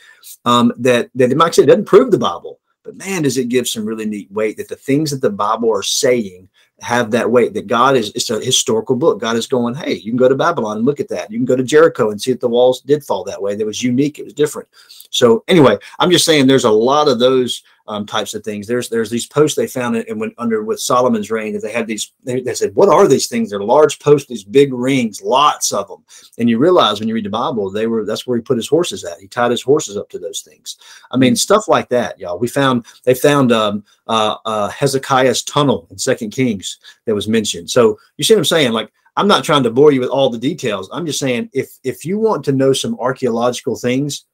[0.46, 3.48] um, that that it might say it doesn't prove the Bible, but man, does it
[3.48, 6.48] give some really neat weight that the things that the Bible are saying
[6.80, 9.20] have that weight that God is it's a historical book.
[9.20, 11.30] God is going, hey, you can go to Babylon and look at that.
[11.30, 13.54] You can go to Jericho and see if the walls did fall that way.
[13.54, 14.18] That was unique.
[14.18, 14.68] It was different.
[15.10, 18.66] So anyway, I'm just saying there's a lot of those um, types of things.
[18.66, 21.86] There's there's these posts they found and when under with Solomon's reign that they had
[21.86, 22.12] these.
[22.24, 23.50] They, they said, what are these things?
[23.50, 26.04] They're large posts, these big rings, lots of them.
[26.38, 28.68] And you realize when you read the Bible, they were that's where he put his
[28.68, 29.20] horses at.
[29.20, 30.78] He tied his horses up to those things.
[31.10, 32.38] I mean, stuff like that, y'all.
[32.38, 37.70] We found they found um, uh, uh, Hezekiah's tunnel in Second Kings that was mentioned.
[37.70, 38.72] So you see what I'm saying?
[38.72, 40.88] Like I'm not trying to bore you with all the details.
[40.92, 44.24] I'm just saying if if you want to know some archaeological things,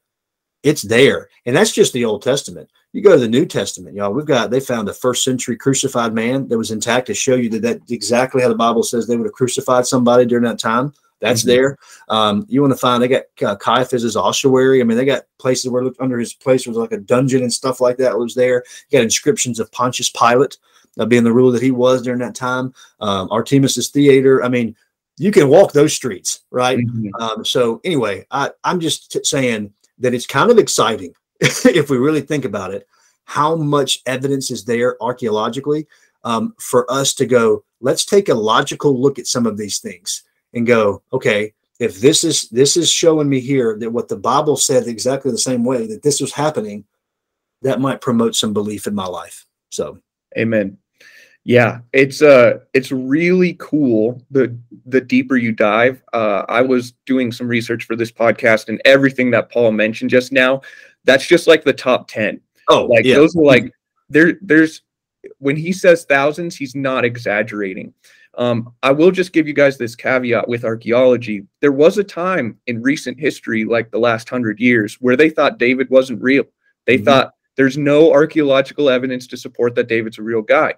[0.63, 2.69] it's there, and that's just the Old Testament.
[2.93, 4.11] You go to the New Testament, y'all.
[4.13, 7.49] We've got they found a first century crucified man that was intact to show you
[7.49, 10.93] that that's exactly how the Bible says they would have crucified somebody during that time.
[11.21, 11.47] That's Mhm.
[11.47, 11.77] there.
[12.07, 14.81] Um, you want to find they got uh, Caiaphas's ossuary.
[14.81, 17.79] I mean, they got places where under his place was like a dungeon and stuff
[17.81, 18.63] like that was there.
[18.89, 20.57] You got inscriptions of Pontius Pilate
[20.97, 22.73] uh, being the ruler that he was during that time.
[23.01, 24.43] Um, Artemis's theater.
[24.43, 24.75] I mean,
[25.17, 26.79] you can walk those streets, right?
[26.79, 27.09] Mhm.
[27.19, 31.13] Um, so anyway, I, I'm just t- saying that it's kind of exciting
[31.65, 32.87] if we really think about it,
[33.25, 35.87] how much evidence is there archaeologically
[36.23, 40.23] um, for us to go, let's take a logical look at some of these things
[40.53, 44.57] and go, okay, if this is this is showing me here that what the Bible
[44.57, 46.83] said exactly the same way that this was happening,
[47.61, 49.45] that might promote some belief in my life.
[49.69, 49.99] So
[50.37, 50.77] Amen.
[51.45, 56.03] Yeah, it's uh it's really cool the the deeper you dive.
[56.11, 60.31] Uh I was doing some research for this podcast and everything that Paul mentioned just
[60.31, 60.61] now,
[61.05, 62.39] that's just like the top 10.
[62.69, 63.71] oh Like yeah, those are like
[64.09, 64.81] there there's
[65.39, 67.93] when he says thousands, he's not exaggerating.
[68.37, 71.43] Um, I will just give you guys this caveat with archaeology.
[71.61, 75.57] There was a time in recent history, like the last hundred years, where they thought
[75.59, 76.45] David wasn't real.
[76.85, 77.05] They Mhm.
[77.05, 80.73] thought there's no archaeological evidence to support that David's a real guy.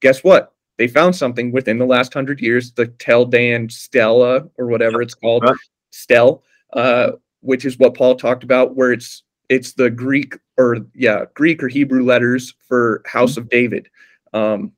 [0.00, 0.52] Guess what?
[0.76, 5.14] They found something within the last hundred years, the Tel Dan Stela or whatever it's
[5.14, 5.54] called, Right.
[5.90, 11.24] Stel, uh, which is what Paul talked about, where it's it's the Greek or yeah
[11.34, 13.88] Greek or Hebrew letters for House of David,
[14.32, 14.72] um,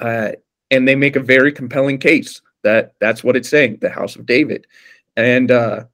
[0.00, 0.32] uh,
[0.70, 4.26] and they make a very compelling case that that's what it's saying, the House of
[4.26, 4.66] David,
[5.16, 5.84] and uh,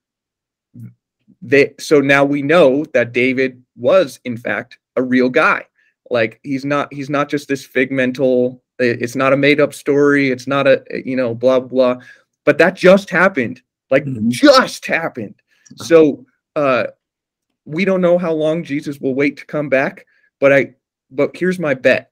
[1.42, 5.64] they so now we know that David was in fact a real guy.
[6.10, 8.62] Like he's not he's not just this figmental.
[8.78, 10.30] It's not a made up story.
[10.30, 11.96] It's not a you know blah blah.
[12.44, 13.62] But that just happened.
[13.90, 14.28] Like Mhm.
[14.28, 15.34] just happened.
[15.76, 16.86] So uh,
[17.66, 20.06] we don't know how long Jesus will wait to come back.
[20.40, 20.74] But I
[21.10, 22.10] but here's my bet.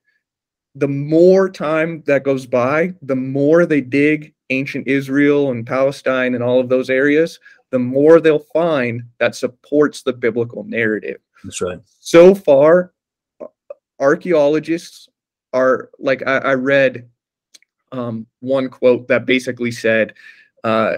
[0.75, 6.43] The more time that goes by, the more they dig ancient Israel and Palestine and
[6.43, 7.39] all of those areas,
[7.71, 11.21] the more they'll find that supports the biblical narrative.
[11.43, 11.79] that's right.
[12.01, 12.93] So far,
[14.01, 15.09] archaeologists
[15.53, 17.09] are like I, I read
[17.93, 20.15] um, one quote that basically said,
[20.65, 20.97] uh,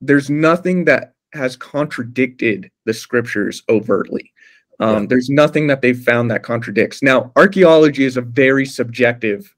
[0.00, 4.32] "There's nothing that has contradicted the scriptures overtly.
[4.80, 5.06] Um, Yeah.
[5.08, 9.54] There's nothing that they've found that contradicts." Now, archaeology is a very subjective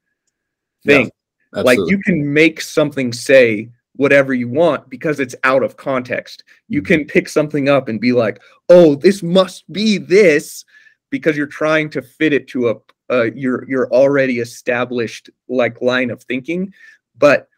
[0.83, 1.11] Yeah, thing
[1.51, 6.81] like you can make something say whatever you want because it's out of context you
[6.81, 6.85] Mhm.
[6.85, 10.63] can pick something up and be like oh this must be this
[11.09, 12.75] because you're trying to fit it to a
[13.11, 16.71] uh, your your already established like line of thinking
[17.17, 17.49] but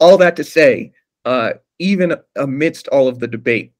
[0.00, 0.92] all that to say
[1.24, 3.72] uh even amidst all of the debate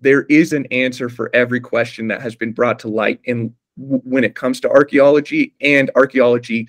[0.00, 4.24] there is an answer for every question that has been brought to light in when
[4.24, 6.68] it comes to archaeology and archaeology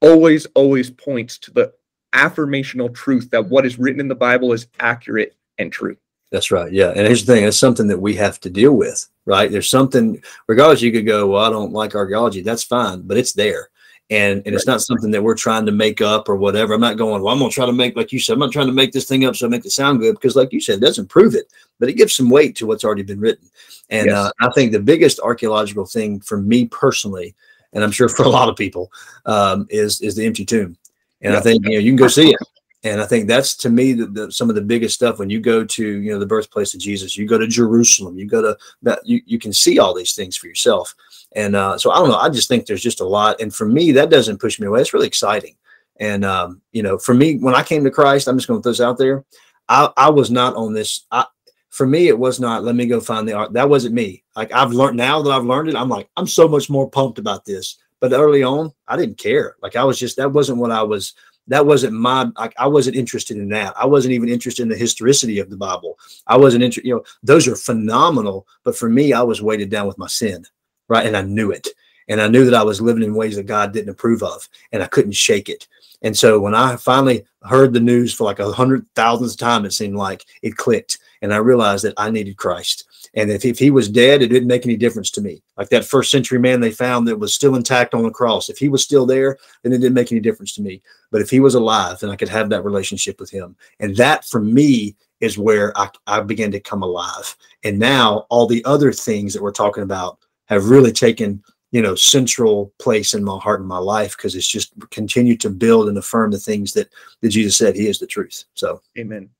[0.00, 1.72] always always points to the
[2.14, 5.96] affirmational truth that what is written in the bible is accurate and true
[6.32, 6.72] That's right.
[6.72, 6.88] Yeah.
[6.88, 9.50] And here's the thing, it's something that we have to deal with, right?
[9.50, 12.40] There's something, regardless, you could go, Well, I don't like archaeology.
[12.40, 13.68] That's fine, but it's there.
[14.12, 16.74] And, and it's not something that we're trying to make up or whatever.
[16.74, 18.52] I'm not going, well, I'm going to try to make, like you said, I'm not
[18.52, 20.60] trying to make this thing up so I make it sound good because, like you
[20.60, 21.50] said, it doesn't prove it,
[21.80, 23.48] but it gives some weight to what's already been written.
[23.88, 24.16] And Yes.
[24.16, 27.34] uh, I think the biggest archaeological thing for me personally,
[27.72, 28.92] and I'm sure for a lot of people,
[29.24, 30.76] um, is is the empty tomb.
[31.22, 32.36] And I think you know you can go see it.
[32.84, 35.40] And I think that's to me the, the, some of the biggest stuff when you
[35.40, 37.16] go to you know the birthplace of Jesus.
[37.16, 38.18] You go to Jerusalem.
[38.18, 39.00] You go to that.
[39.04, 40.94] You you can see all these things for yourself.
[41.34, 42.18] And uh, so I don't know.
[42.18, 43.40] I just think there's just a lot.
[43.40, 44.80] And for me, that doesn't push me away.
[44.80, 45.56] It's really exciting.
[46.00, 48.62] And um, you know, for me, when I came to Christ, I'm just going to
[48.62, 49.24] throw this out there.
[49.68, 51.06] I, I was not on this.
[51.12, 51.24] I,
[51.70, 52.64] for me, it was not.
[52.64, 53.52] Let me go find the art.
[53.52, 54.24] That wasn't me.
[54.36, 55.76] Like I've learned now that I've learned it.
[55.76, 57.78] I'm like I'm so much more pumped about this.
[58.00, 59.56] But early on, I didn't care.
[59.62, 61.14] Like I was just that wasn't what I was.
[61.48, 62.30] That wasn't my.
[62.38, 63.74] Like I wasn't interested in that.
[63.76, 65.98] I wasn't even interested in the historicity of the Bible.
[66.26, 66.88] I wasn't interested.
[66.88, 68.46] You know, those are phenomenal.
[68.64, 70.44] But for me, I was weighted down with my sin,
[70.88, 71.06] right?
[71.06, 71.68] And I knew it.
[72.08, 74.82] And I knew that I was living in ways that God didn't approve of, and
[74.82, 75.66] I couldn't shake it.
[76.02, 79.72] And so when I finally heard the news for like a hundred thousandth time, it
[79.72, 80.98] seemed like it clicked.
[81.22, 82.84] And I realized that I needed Christ.
[83.14, 85.42] And if, if he was dead, it didn't make any difference to me.
[85.56, 88.48] Like that first century man they found that was still intact on the cross.
[88.48, 90.82] If he was still there, then it didn't make any difference to me.
[91.10, 93.56] But if he was alive, then I could have that relationship with him.
[93.80, 97.36] And that for me is where I, I began to come alive.
[97.64, 101.94] And now all the other things that we're talking about have really taken you know
[101.94, 105.96] central place in my heart and my life because it's just continued to build and
[105.96, 106.90] affirm the things that
[107.22, 109.30] that jesus said he is the truth so Amen.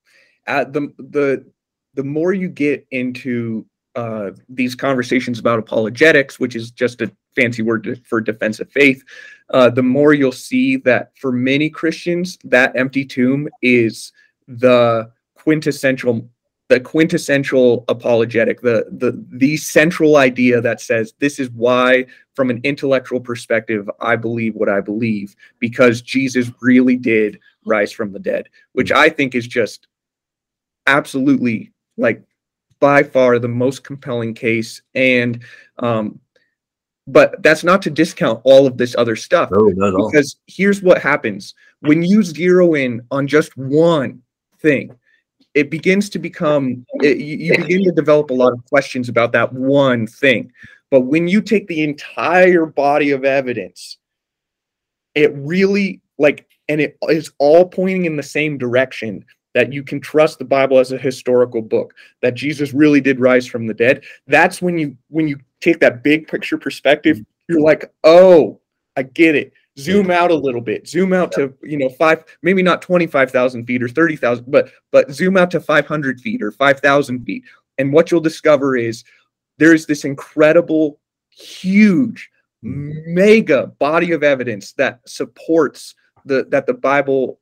[0.47, 1.45] Uh, the the
[1.95, 7.63] the more you get into uh, these conversations about apologetics, which is just a fancy
[7.63, 9.03] word for defense of faith,
[9.51, 14.13] uh, the more you'll see that for many Christians, that empty tomb is
[14.49, 16.29] the quintessential
[16.69, 22.61] the quintessential apologetic the the the central idea that says this is why from an
[22.65, 28.49] intellectual perspective i believe what i believe because jesus really did rise from the dead
[28.73, 29.89] which i think is just
[30.87, 32.23] absolutely like
[32.81, 35.43] by far the most compelling case and
[35.79, 36.19] um
[37.09, 39.51] but that's not to discount all of this other stuff.
[39.51, 40.11] No not at all.
[40.11, 41.53] Because here's what happens.
[41.81, 44.23] When you zero in on just one
[44.61, 44.95] thing
[45.55, 49.33] it begins to become it, you you begin to develop a lot of questions about
[49.33, 50.53] that one thing.
[50.91, 53.99] But when you take the entire body of evidence
[55.15, 59.25] it really like and it is all pointing in the same direction
[59.55, 63.47] that you can trust the bible as a historical book that jesus really did rise
[63.47, 67.93] from the dead that's when you when you take that big picture perspective you're like
[68.05, 68.61] oh
[68.97, 69.53] i get it.
[69.79, 70.87] Zoom out a little bit.
[70.87, 75.37] Zoom out to you know five maybe not 25000 feet or 30000 but but zoom
[75.37, 77.45] out to 500 feet or 5000 feet.
[77.79, 79.03] And what you'll discover is
[79.59, 81.01] there's this incredible
[81.31, 82.31] huge
[82.63, 82.93] mm.
[83.07, 85.95] mega body of evidence that supports
[86.27, 87.41] the that the bible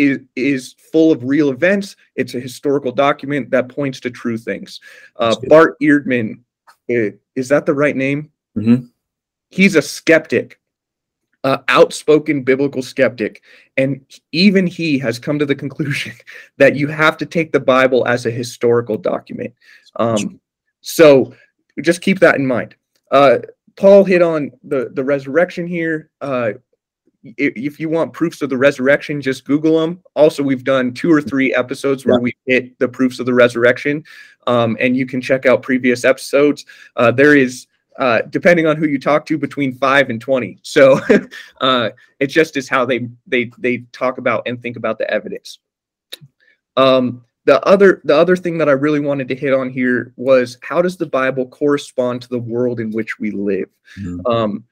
[0.00, 1.96] is is full of real events.
[2.16, 4.80] It's a historical document that points to true things.
[5.16, 6.40] Uh, bart Ehrman
[6.88, 8.30] eh, is that the right name?
[8.56, 8.90] Mhm.
[9.50, 10.58] he's a skeptic
[11.44, 13.42] uh, outspoken biblical skeptic
[13.76, 16.12] and even he has come to the conclusion
[16.58, 19.54] that you have to take the bible as a historical document.
[19.96, 20.40] Um,
[20.80, 21.32] so
[21.80, 22.74] just keep that in mind.
[23.12, 23.38] Uh,
[23.76, 26.10] paul hit on the the resurrection here.
[26.20, 26.54] Uh,
[27.22, 31.20] if you want proofs of the resurrection just google them also we've done two or
[31.20, 34.02] three episodes where we hit the proofs of the resurrection
[34.46, 36.64] um, and you can check out previous episodes.
[36.96, 37.66] Uh, there is
[37.98, 41.00] uh, depending on who you talk to between 5 and 20 so
[41.60, 45.58] uh, it just is how they they they talk about and think about the evidence.
[46.76, 50.58] Um, the other the other thing that i really wanted to hit on here was
[50.62, 53.68] how does the bible correspond to the world in which we live?
[53.98, 54.20] Mhm.
[54.26, 54.64] um,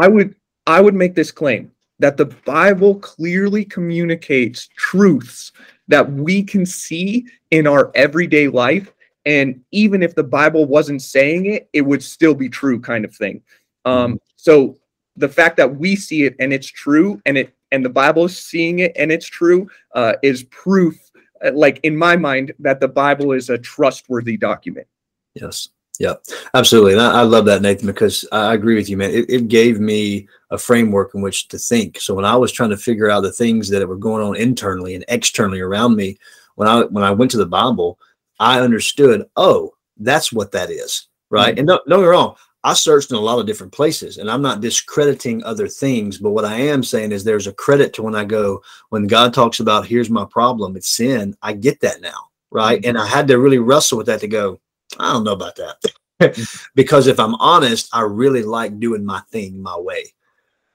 [0.00, 0.34] i would
[0.70, 5.52] i would make this claim that the bible clearly communicates truths
[5.90, 8.92] that we can see in our everyday life.
[9.26, 13.14] And even if the bible wasn't saying it it would still be true kind of
[13.14, 13.42] thing.
[13.84, 14.78] Um, so
[15.16, 18.38] the fact that we see it and it's true and it and the bible is
[18.38, 20.96] seeing it and it's true uh, is proof
[21.44, 24.86] uh, like in my mind that the bible is a trustworthy document.
[25.34, 25.68] Yes.
[26.00, 26.14] Yeah,
[26.54, 26.92] absolutely.
[26.92, 29.10] And I, I love that, Nathan, because I agree with you, man.
[29.10, 32.00] It, it gave me a framework in which to think.
[32.00, 34.94] So when I was trying to figure out the things that were going on internally
[34.94, 36.16] and externally around me,
[36.54, 37.98] when I when I went to the Bible,
[38.38, 41.08] I understood, oh, that's what that is.
[41.28, 41.50] Right.
[41.50, 41.58] Mm-hmm.
[41.58, 42.34] And don't, don't get me wrong,
[42.64, 46.30] I searched in a lot of different places and I'm not discrediting other things, but
[46.30, 49.60] what I am saying is there's a credit to when I go, when God talks
[49.60, 52.30] about here's my problem, it's sin, I get that now.
[52.50, 52.80] Right.
[52.80, 52.88] Mm-hmm.
[52.88, 54.60] And I had to really wrestle with that to go,
[54.98, 56.60] I don't know about that.
[56.74, 60.12] because if I'm honest, I really like doing my thing my way.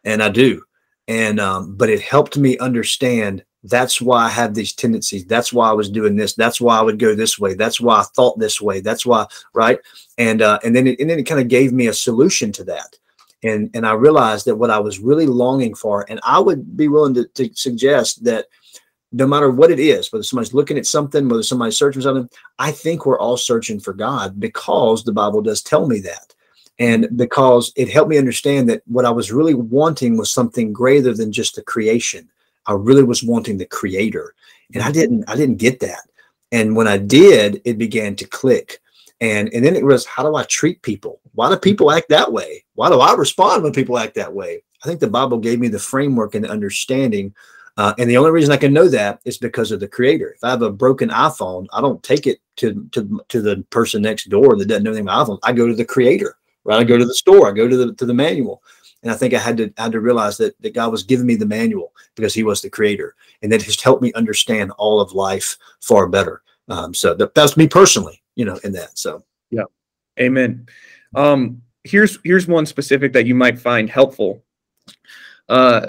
[0.06, 0.64] and I do.
[1.08, 5.26] And um, but it helped me understand that's why I have these tendencies.
[5.26, 6.34] That's why I was doing this.
[6.34, 7.56] That's why I would go this way.
[7.56, 8.80] That's why I thought this way.
[8.80, 9.80] That's why, right?
[10.18, 12.64] And uh, and then it, and then it kind of gave me a solution to
[12.66, 12.96] that.
[13.44, 16.88] And and I realized that what I was really longing for, and I would be
[16.88, 18.46] willing to, to suggest that
[19.16, 22.30] no matter what it is, whether somebody's looking at something, whether somebody's searching for something,
[22.60, 26.36] I think we're all searching for God because the Bible does tell me that.
[26.80, 31.14] And because it helped me understand that what I was really wanting was something greater
[31.14, 32.30] than just the creation.
[32.66, 34.36] I really was wanting the creator.
[34.74, 36.02] And I didn't, I didn't get that.
[36.52, 38.82] And when I did, it began to click.
[39.22, 41.22] And and then it was how do I treat people?
[41.36, 42.66] Why do people act that way?
[42.74, 44.62] Why do I respond when people act that way?
[44.84, 47.34] I think the Bible gave me the framework and the understanding
[47.78, 50.34] uh, and the only reason I can know that is because of the creator.
[50.36, 54.02] If I have a broken iPhone, I don't take it to to, to the person
[54.02, 55.40] next door that doesn't know anything about iPhone.
[55.44, 56.80] I go to the creator, right?
[56.80, 58.64] I go to the store, I go to the to the manual.
[59.04, 61.28] And I think I had to I had to realize that, that God was giving
[61.28, 65.00] me the manual because He was the creator, and that has helped me understand all
[65.00, 66.42] of life far better.
[66.70, 68.98] Um, so that, that's me personally, you know, in that.
[68.98, 69.66] So yeah,
[70.20, 70.66] Amen.
[71.14, 74.44] Um, here's here's one specific that you might find helpful.
[75.50, 75.88] Uh,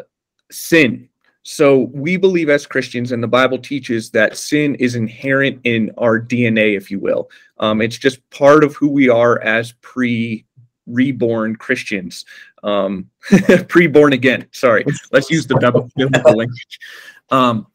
[0.50, 1.05] sin
[1.48, 6.20] so we believe as Christians, and the Bible teaches that sin is inherent in our
[6.20, 7.30] DNA, if you will.
[7.58, 10.44] Um, it's just part of who we are as pre
[10.86, 12.24] reborn Christians,
[12.64, 13.08] um,
[13.68, 14.48] pre born again.
[14.50, 15.54] Sorry, let's use the
[15.94, 16.80] biblical language.
[17.30, 17.68] Um,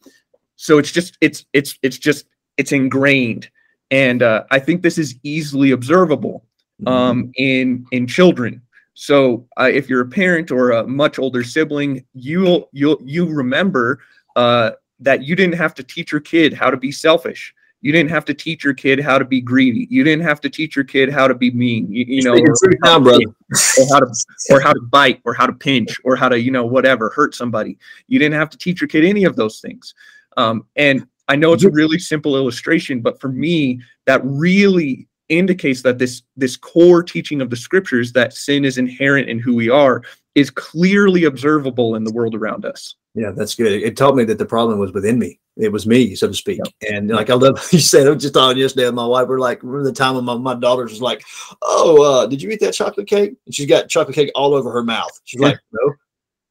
[0.57, 2.25] so it's just it's it's it's just
[2.57, 3.49] it's ingrained,
[3.89, 6.43] and uh, I think this is easily observable
[6.87, 8.63] um, in in children.
[9.01, 13.99] So uh, if you're a parent or a much older sibling, you'll you'll you remember
[14.35, 17.51] uh, that you didn't have to teach your kid how to be selfish.
[17.81, 19.87] You didn't have to teach your kid how to be greedy.
[19.89, 21.91] You didn't have to teach your kid how to be mean.
[21.91, 23.25] You, you know, or, now, brother.
[23.25, 24.13] or how to
[24.51, 27.33] or how to bite or how to pinch or how to you know whatever hurt
[27.33, 27.79] somebody.
[28.07, 29.95] You didn't have to teach your kid any of those things.
[30.37, 35.81] Um, and I know it's a really simple illustration, but for me, that really indicates
[35.81, 39.69] that this this core teaching of the scriptures that sin is inherent in who we
[39.69, 40.03] are
[40.35, 42.95] is clearly observable in the world around us.
[43.15, 43.71] Yeah, that's good.
[43.71, 45.39] It taught me that the problem was within me.
[45.57, 46.59] It was me, so to speak.
[46.63, 46.93] Yep.
[46.93, 49.27] And like I love you said, I was just talking yesterday with my wife.
[49.27, 51.23] We're like, remember the time when my, my daughter was like,
[51.61, 53.33] Oh, uh, did you eat that chocolate cake?
[53.45, 55.11] And she's got chocolate cake all over her mouth.
[55.25, 55.93] She's like, No.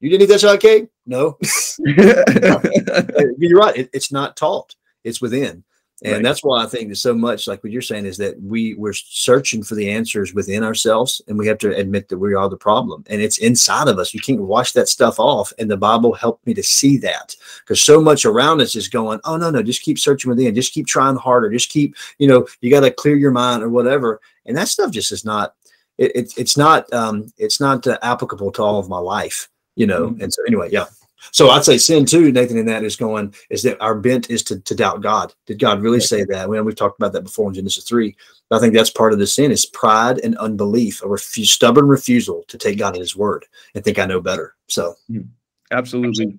[0.01, 0.89] You didn't eat that chocolate cake?
[1.07, 1.39] No.
[3.39, 3.77] You're right.
[3.77, 4.75] It, it's not taught.
[5.05, 5.65] It's within.
[6.03, 6.23] And right.
[6.23, 8.95] that's why I think that so much, like what you're saying, is that we we're
[8.95, 12.57] searching for the answers within ourselves, and we have to admit that we are the
[12.57, 14.15] problem, and it's inside of us.
[14.15, 15.53] You can't wash that stuff off.
[15.59, 19.21] And the Bible helped me to see that because so much around us is going,
[19.25, 22.47] oh no, no, just keep searching within, just keep trying harder, just keep, you know,
[22.61, 24.21] you got to clear your mind or whatever.
[24.47, 25.55] And that stuff just is not,
[25.99, 29.87] it, it it's not, um, it's not uh, applicable to all of my life, you
[29.87, 30.09] know.
[30.09, 30.23] Mm-hmm.
[30.23, 30.87] And so anyway, yeah.
[31.33, 34.43] So I'd say sin too, Nathan, in that is going is that our bent is
[34.45, 35.35] to, to doubt God.
[35.47, 36.49] Did God really say that?
[36.49, 38.17] Well, we've talked about that before in Genesis three.
[38.51, 42.45] I think that's part of the sin is pride and unbelief, a refu- stubborn refusal
[42.49, 43.45] to take God at His word
[43.75, 44.57] and think I know better.
[44.69, 45.23] So, hmm.
[45.71, 46.39] absolutely.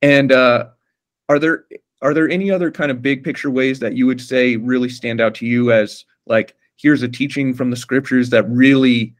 [0.00, 0.68] And uh,
[1.28, 1.66] are there
[2.02, 5.20] are there any other kind of big picture ways that you would say really stand
[5.20, 9.14] out to you as like here's a teaching from the scriptures that really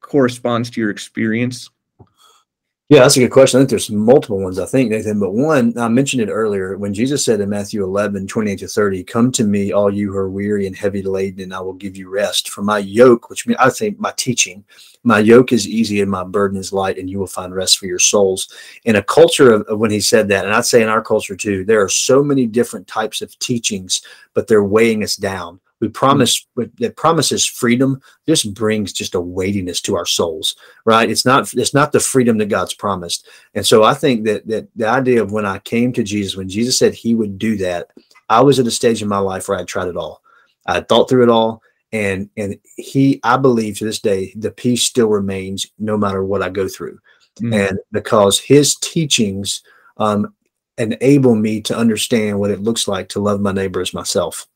[0.00, 1.70] corresponds to your experience?
[2.88, 3.56] Yeah, that's a good question.
[3.56, 5.18] I think there's multiple ones, I think, Nathan.
[5.18, 9.04] But one, I mentioned it earlier when Jesus said in Matthew 11, 28 to 30,
[9.04, 11.96] Come to me, all you who are weary and heavy laden, and I will give
[11.96, 12.50] you rest.
[12.50, 14.62] For my yoke, which means I think my teaching,
[15.04, 17.86] my yoke is easy and my burden is light, and you will find rest for
[17.86, 18.52] your souls.
[18.84, 21.36] In a culture of, of when he said that, and I'd say in our culture
[21.36, 24.02] too, there are so many different types of teachings,
[24.34, 26.46] but they're weighing us down we promise
[26.78, 31.10] that promises freedom just brings just a weightiness to our souls right?
[31.10, 33.28] It's not it's not the freedom that god's promised.
[33.54, 36.48] And so i think that that the idea of when i came to jesus when
[36.48, 37.88] jesus said he would do that
[38.28, 40.22] i was at a stage in my life where i tried it all.
[40.66, 41.60] I thought through it all
[41.92, 46.42] and and he i believe to this day the peace still remains no matter what
[46.42, 46.98] i go through.
[47.40, 47.54] Mm-hmm.
[47.54, 49.62] and because his teachings
[49.96, 50.34] um
[50.78, 54.46] enable me to understand what it looks like to love my neighbor as myself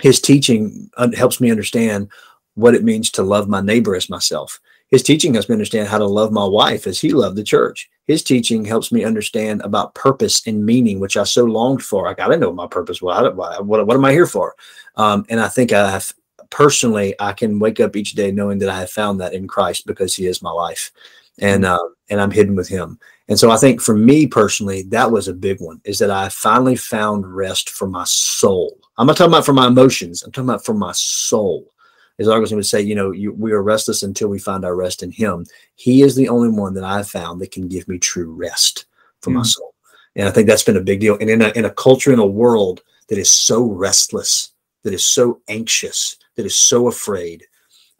[0.00, 2.08] his teaching helps me understand
[2.54, 4.60] what it means to love my neighbor as myself.
[4.88, 7.88] His teaching helps me understand how to love my wife as he loved the church.
[8.06, 12.04] His teaching helps me understand about purpose and meaning, which I so longed for.
[12.04, 13.34] Like, I didn't know what my purpose was.
[13.34, 14.54] What, what, what am I here for?
[14.96, 16.12] Um, and I think I have
[16.50, 19.86] personally, I can wake up each day knowing that I have found that in Christ
[19.86, 20.90] because he is my life
[21.38, 22.98] and, uh, and I'm hidden with him.
[23.28, 26.28] And so I think for me personally, that was a big one is that I
[26.30, 28.78] finally found rest for my soul.
[28.96, 30.22] I'm not talking about for my emotions.
[30.22, 31.70] I'm talking about for my soul.
[32.18, 35.02] as Augustine would say, you know, you, we are restless until we find our rest
[35.02, 35.44] in Him.
[35.76, 38.86] He is the only one that I've found that can give me true rest
[39.20, 39.46] for my Mm.
[39.46, 39.74] soul.
[40.16, 41.16] And I think that's been a big deal.
[41.20, 44.52] And in a, in a culture, in a world that is so restless,
[44.82, 47.44] that is so anxious, that is so afraid,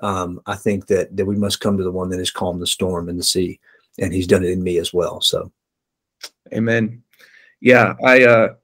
[0.01, 2.67] um, I think that that we must come to the one that has calmed the
[2.67, 3.61] storm in the sea,
[3.99, 5.21] and He's done it in me as well.
[5.21, 5.51] So
[6.53, 7.03] Amen.
[7.61, 8.55] Yeah, I uh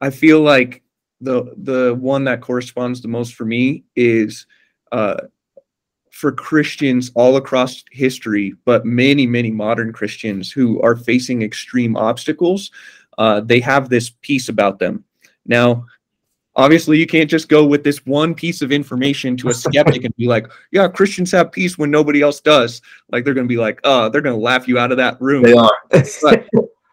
[0.00, 0.82] I feel like
[1.20, 4.46] the the one that corresponds the most for me is
[4.90, 5.22] uh
[6.12, 12.70] for Christians all across history, but many, many modern Christians who are facing extreme obstacles,
[13.18, 15.04] uh, they have this peace about them.
[15.46, 15.86] Now,
[16.56, 20.14] obviously, you can't just go with this one piece of information to a skeptic and
[20.16, 22.82] be like, yeah, Christians have peace when nobody else does.
[23.10, 25.20] Like, they're going to be like, oh, they're going to laugh you out of that
[25.20, 25.76] room they are.
[26.22, 26.46] but,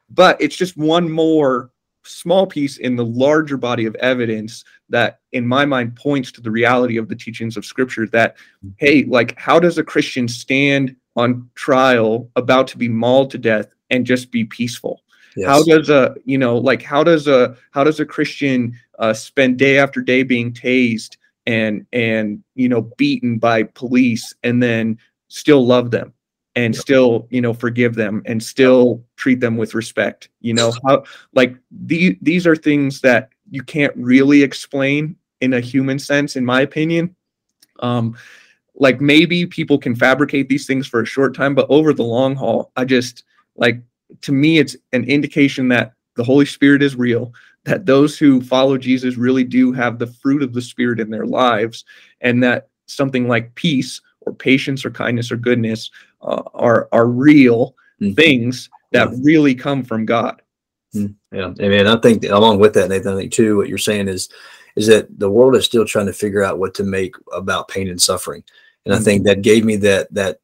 [0.09, 1.71] but it's just one more
[2.03, 6.49] small piece in the larger body of evidence that in my mind points to the
[6.49, 8.37] reality of the teachings of scripture that
[8.77, 13.67] hey like how does a christian stand on trial about to be mauled to death
[13.89, 15.03] and just be peaceful
[15.45, 19.57] how does a you know like how does a how does a christian uh, spend
[19.57, 24.97] day after day being tased and and you know beaten by police and then
[25.29, 26.13] still love them
[26.55, 31.03] and still you know forgive them and still treat them with respect you know how
[31.33, 36.45] like the, these are things that you can't really explain in a human sense in
[36.45, 37.15] my opinion.
[37.79, 38.15] Um
[38.75, 42.35] like maybe people can fabricate these things for a short time but over the long
[42.35, 43.23] haul i just
[43.55, 43.81] like
[44.21, 47.33] to me it's an indication that the holy spirit is real
[47.65, 51.25] that those who follow jesus really do have the fruit of the spirit in their
[51.25, 51.85] lives
[52.21, 55.91] and that something like peace or patience or kindness or goodness
[56.21, 58.15] uh, are are real Mhm.
[58.15, 60.41] things that really come from god.
[60.93, 64.07] Yeah, I mean, I think along with that, Nathan, I think too, what you're saying
[64.07, 64.29] is,
[64.75, 67.89] is that the world is still trying to figure out what to make about pain
[67.89, 68.43] and suffering,
[68.85, 70.39] and I think that gave me that that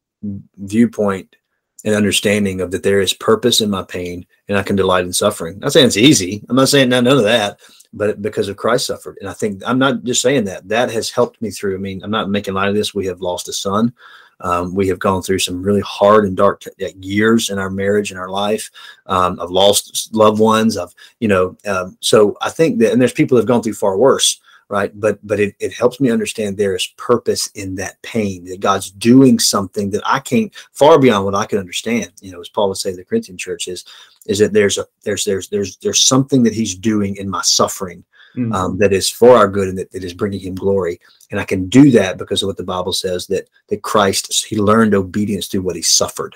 [0.58, 1.36] viewpoint
[1.84, 5.14] and understanding of that there is purpose in my pain, and I can delight in
[5.14, 5.56] suffering.
[5.56, 6.44] I'm not saying it's easy.
[6.50, 7.60] I'm not saying none, of that,
[7.94, 10.68] but because of Christ suffered, and I think I'm not just saying that.
[10.68, 11.76] That has helped me through.
[11.76, 12.94] I mean, I'm not making light of this.
[12.94, 13.94] We have lost a son.
[14.42, 18.12] Um, we have gone through some really hard and dark t- years in our marriage
[18.12, 18.70] and our life.
[19.06, 20.78] Um, I've lost loved ones.
[20.78, 23.76] I've, you know, um, so I think that, and there's people that have gone through
[23.76, 24.92] far worse, right?
[25.00, 28.92] But, but it, it helps me understand there is purpose in that pain, that God's
[28.92, 32.12] doing something that I can't, far beyond what I can understand.
[32.22, 33.86] You know, as Paul would say, to the Corinthian church is,
[34.26, 38.04] is that there's a, there's, there's, there's, there's something that he's doing in my suffering
[38.36, 38.54] Mm.
[38.54, 41.00] um, that is for our good and that, that is bringing him glory.
[41.32, 44.58] And I can do that because of what the Bible says that that Christ he
[44.58, 46.36] learned obedience through what he suffered.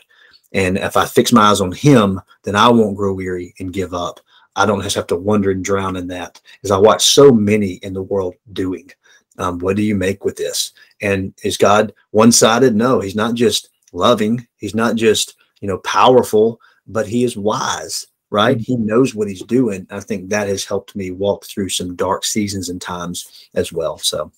[0.53, 3.93] And if I fix my eyes on him, then I won't grow weary and give
[3.93, 4.21] up.
[4.55, 6.41] I don't just have to wonder and drown in that.
[6.63, 8.91] As I watch so many in the world doing,
[9.37, 10.73] um, what do you make with this?
[11.01, 12.75] And is God one-sided?
[12.75, 14.45] No, he's not just loving.
[14.57, 18.59] He's not just you know powerful, but he is wise right?
[18.59, 19.87] He knows what he's doing.
[19.89, 23.97] I think that has helped me walk through some dark seasons and times as well.
[23.97, 24.31] So,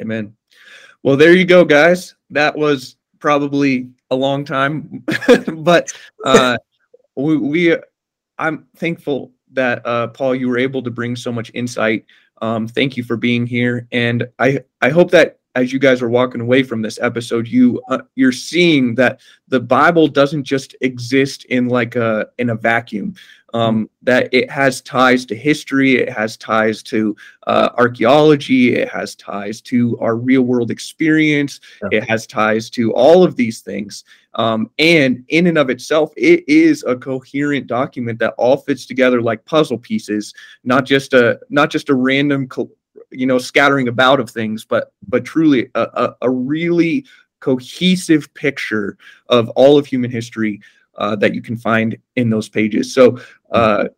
[0.00, 0.34] Amen.
[1.02, 2.14] Well, there you go, guys.
[2.30, 5.04] That was probably a long time,
[5.54, 5.92] but
[6.24, 6.56] uh,
[7.14, 7.76] we, we,
[8.38, 12.04] I'm thankful that uh, Paul, you were able to bring so much insight.
[12.42, 16.08] Um, thank you for being here, and I, I hope that as you guys are
[16.08, 21.44] walking away from this episode, you, uh, you're seeing that the Bible doesn't just exist
[21.44, 23.14] in like a in a vacuum.
[23.54, 27.14] Um, that it has ties to history, it has ties to
[27.46, 31.98] uh, archaeology, it has ties to our real world experience, Yeah.
[31.98, 34.02] it has ties to all of these things.
[34.34, 39.22] Um, and in and of itself, it is a coherent document that all fits together
[39.22, 40.34] like puzzle pieces,
[40.64, 42.72] not just a not just a random, co-
[43.12, 47.04] you know, scattering about of things, but but truly a, a, a really
[47.38, 48.96] cohesive picture
[49.28, 50.60] of all of human history
[50.96, 52.94] uh, that you can find in those pages.
[52.94, 53.18] So.
[53.50, 53.88] Uh,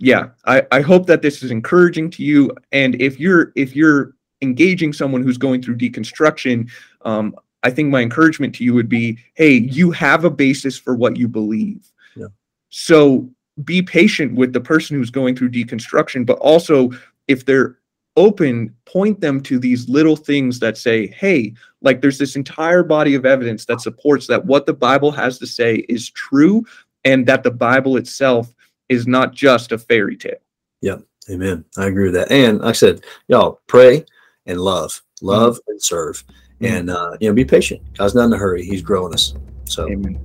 [0.00, 4.14] yeah I, I hope that this is encouraging to you and if you're if you're
[4.42, 6.68] engaging someone who's going through deconstruction
[7.02, 10.94] um, i think my encouragement to you would be hey you have a basis for
[10.96, 12.26] what you believe Yeah.
[12.68, 13.30] so
[13.64, 16.90] be patient with the person who's going through deconstruction but also
[17.28, 17.78] if they're
[18.16, 23.14] open point them to these little things that say hey like there's this entire body
[23.14, 26.62] of evidence that supports that what the bible has to say is true
[27.04, 28.52] and that the bible itself
[28.90, 30.34] is not just a fairy tale.
[30.82, 30.96] Yeah
[31.30, 31.64] amen.
[31.78, 32.30] I agree with that.
[32.30, 34.04] And like I said, y'all pray
[34.46, 36.22] and love, love and serve,
[36.60, 36.68] Mhm.
[36.78, 37.80] and uh, you know, be patient.
[37.96, 38.64] God's not in a hurry.
[38.64, 39.34] He's growing us.
[39.64, 40.18] So, Amen.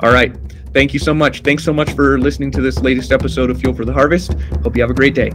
[0.00, 0.36] All right.
[0.74, 1.42] Thank you so much.
[1.42, 4.34] Thanks so much for listening to this latest episode of Fuel for the Harvest.
[4.64, 5.30] Hope you have a great day.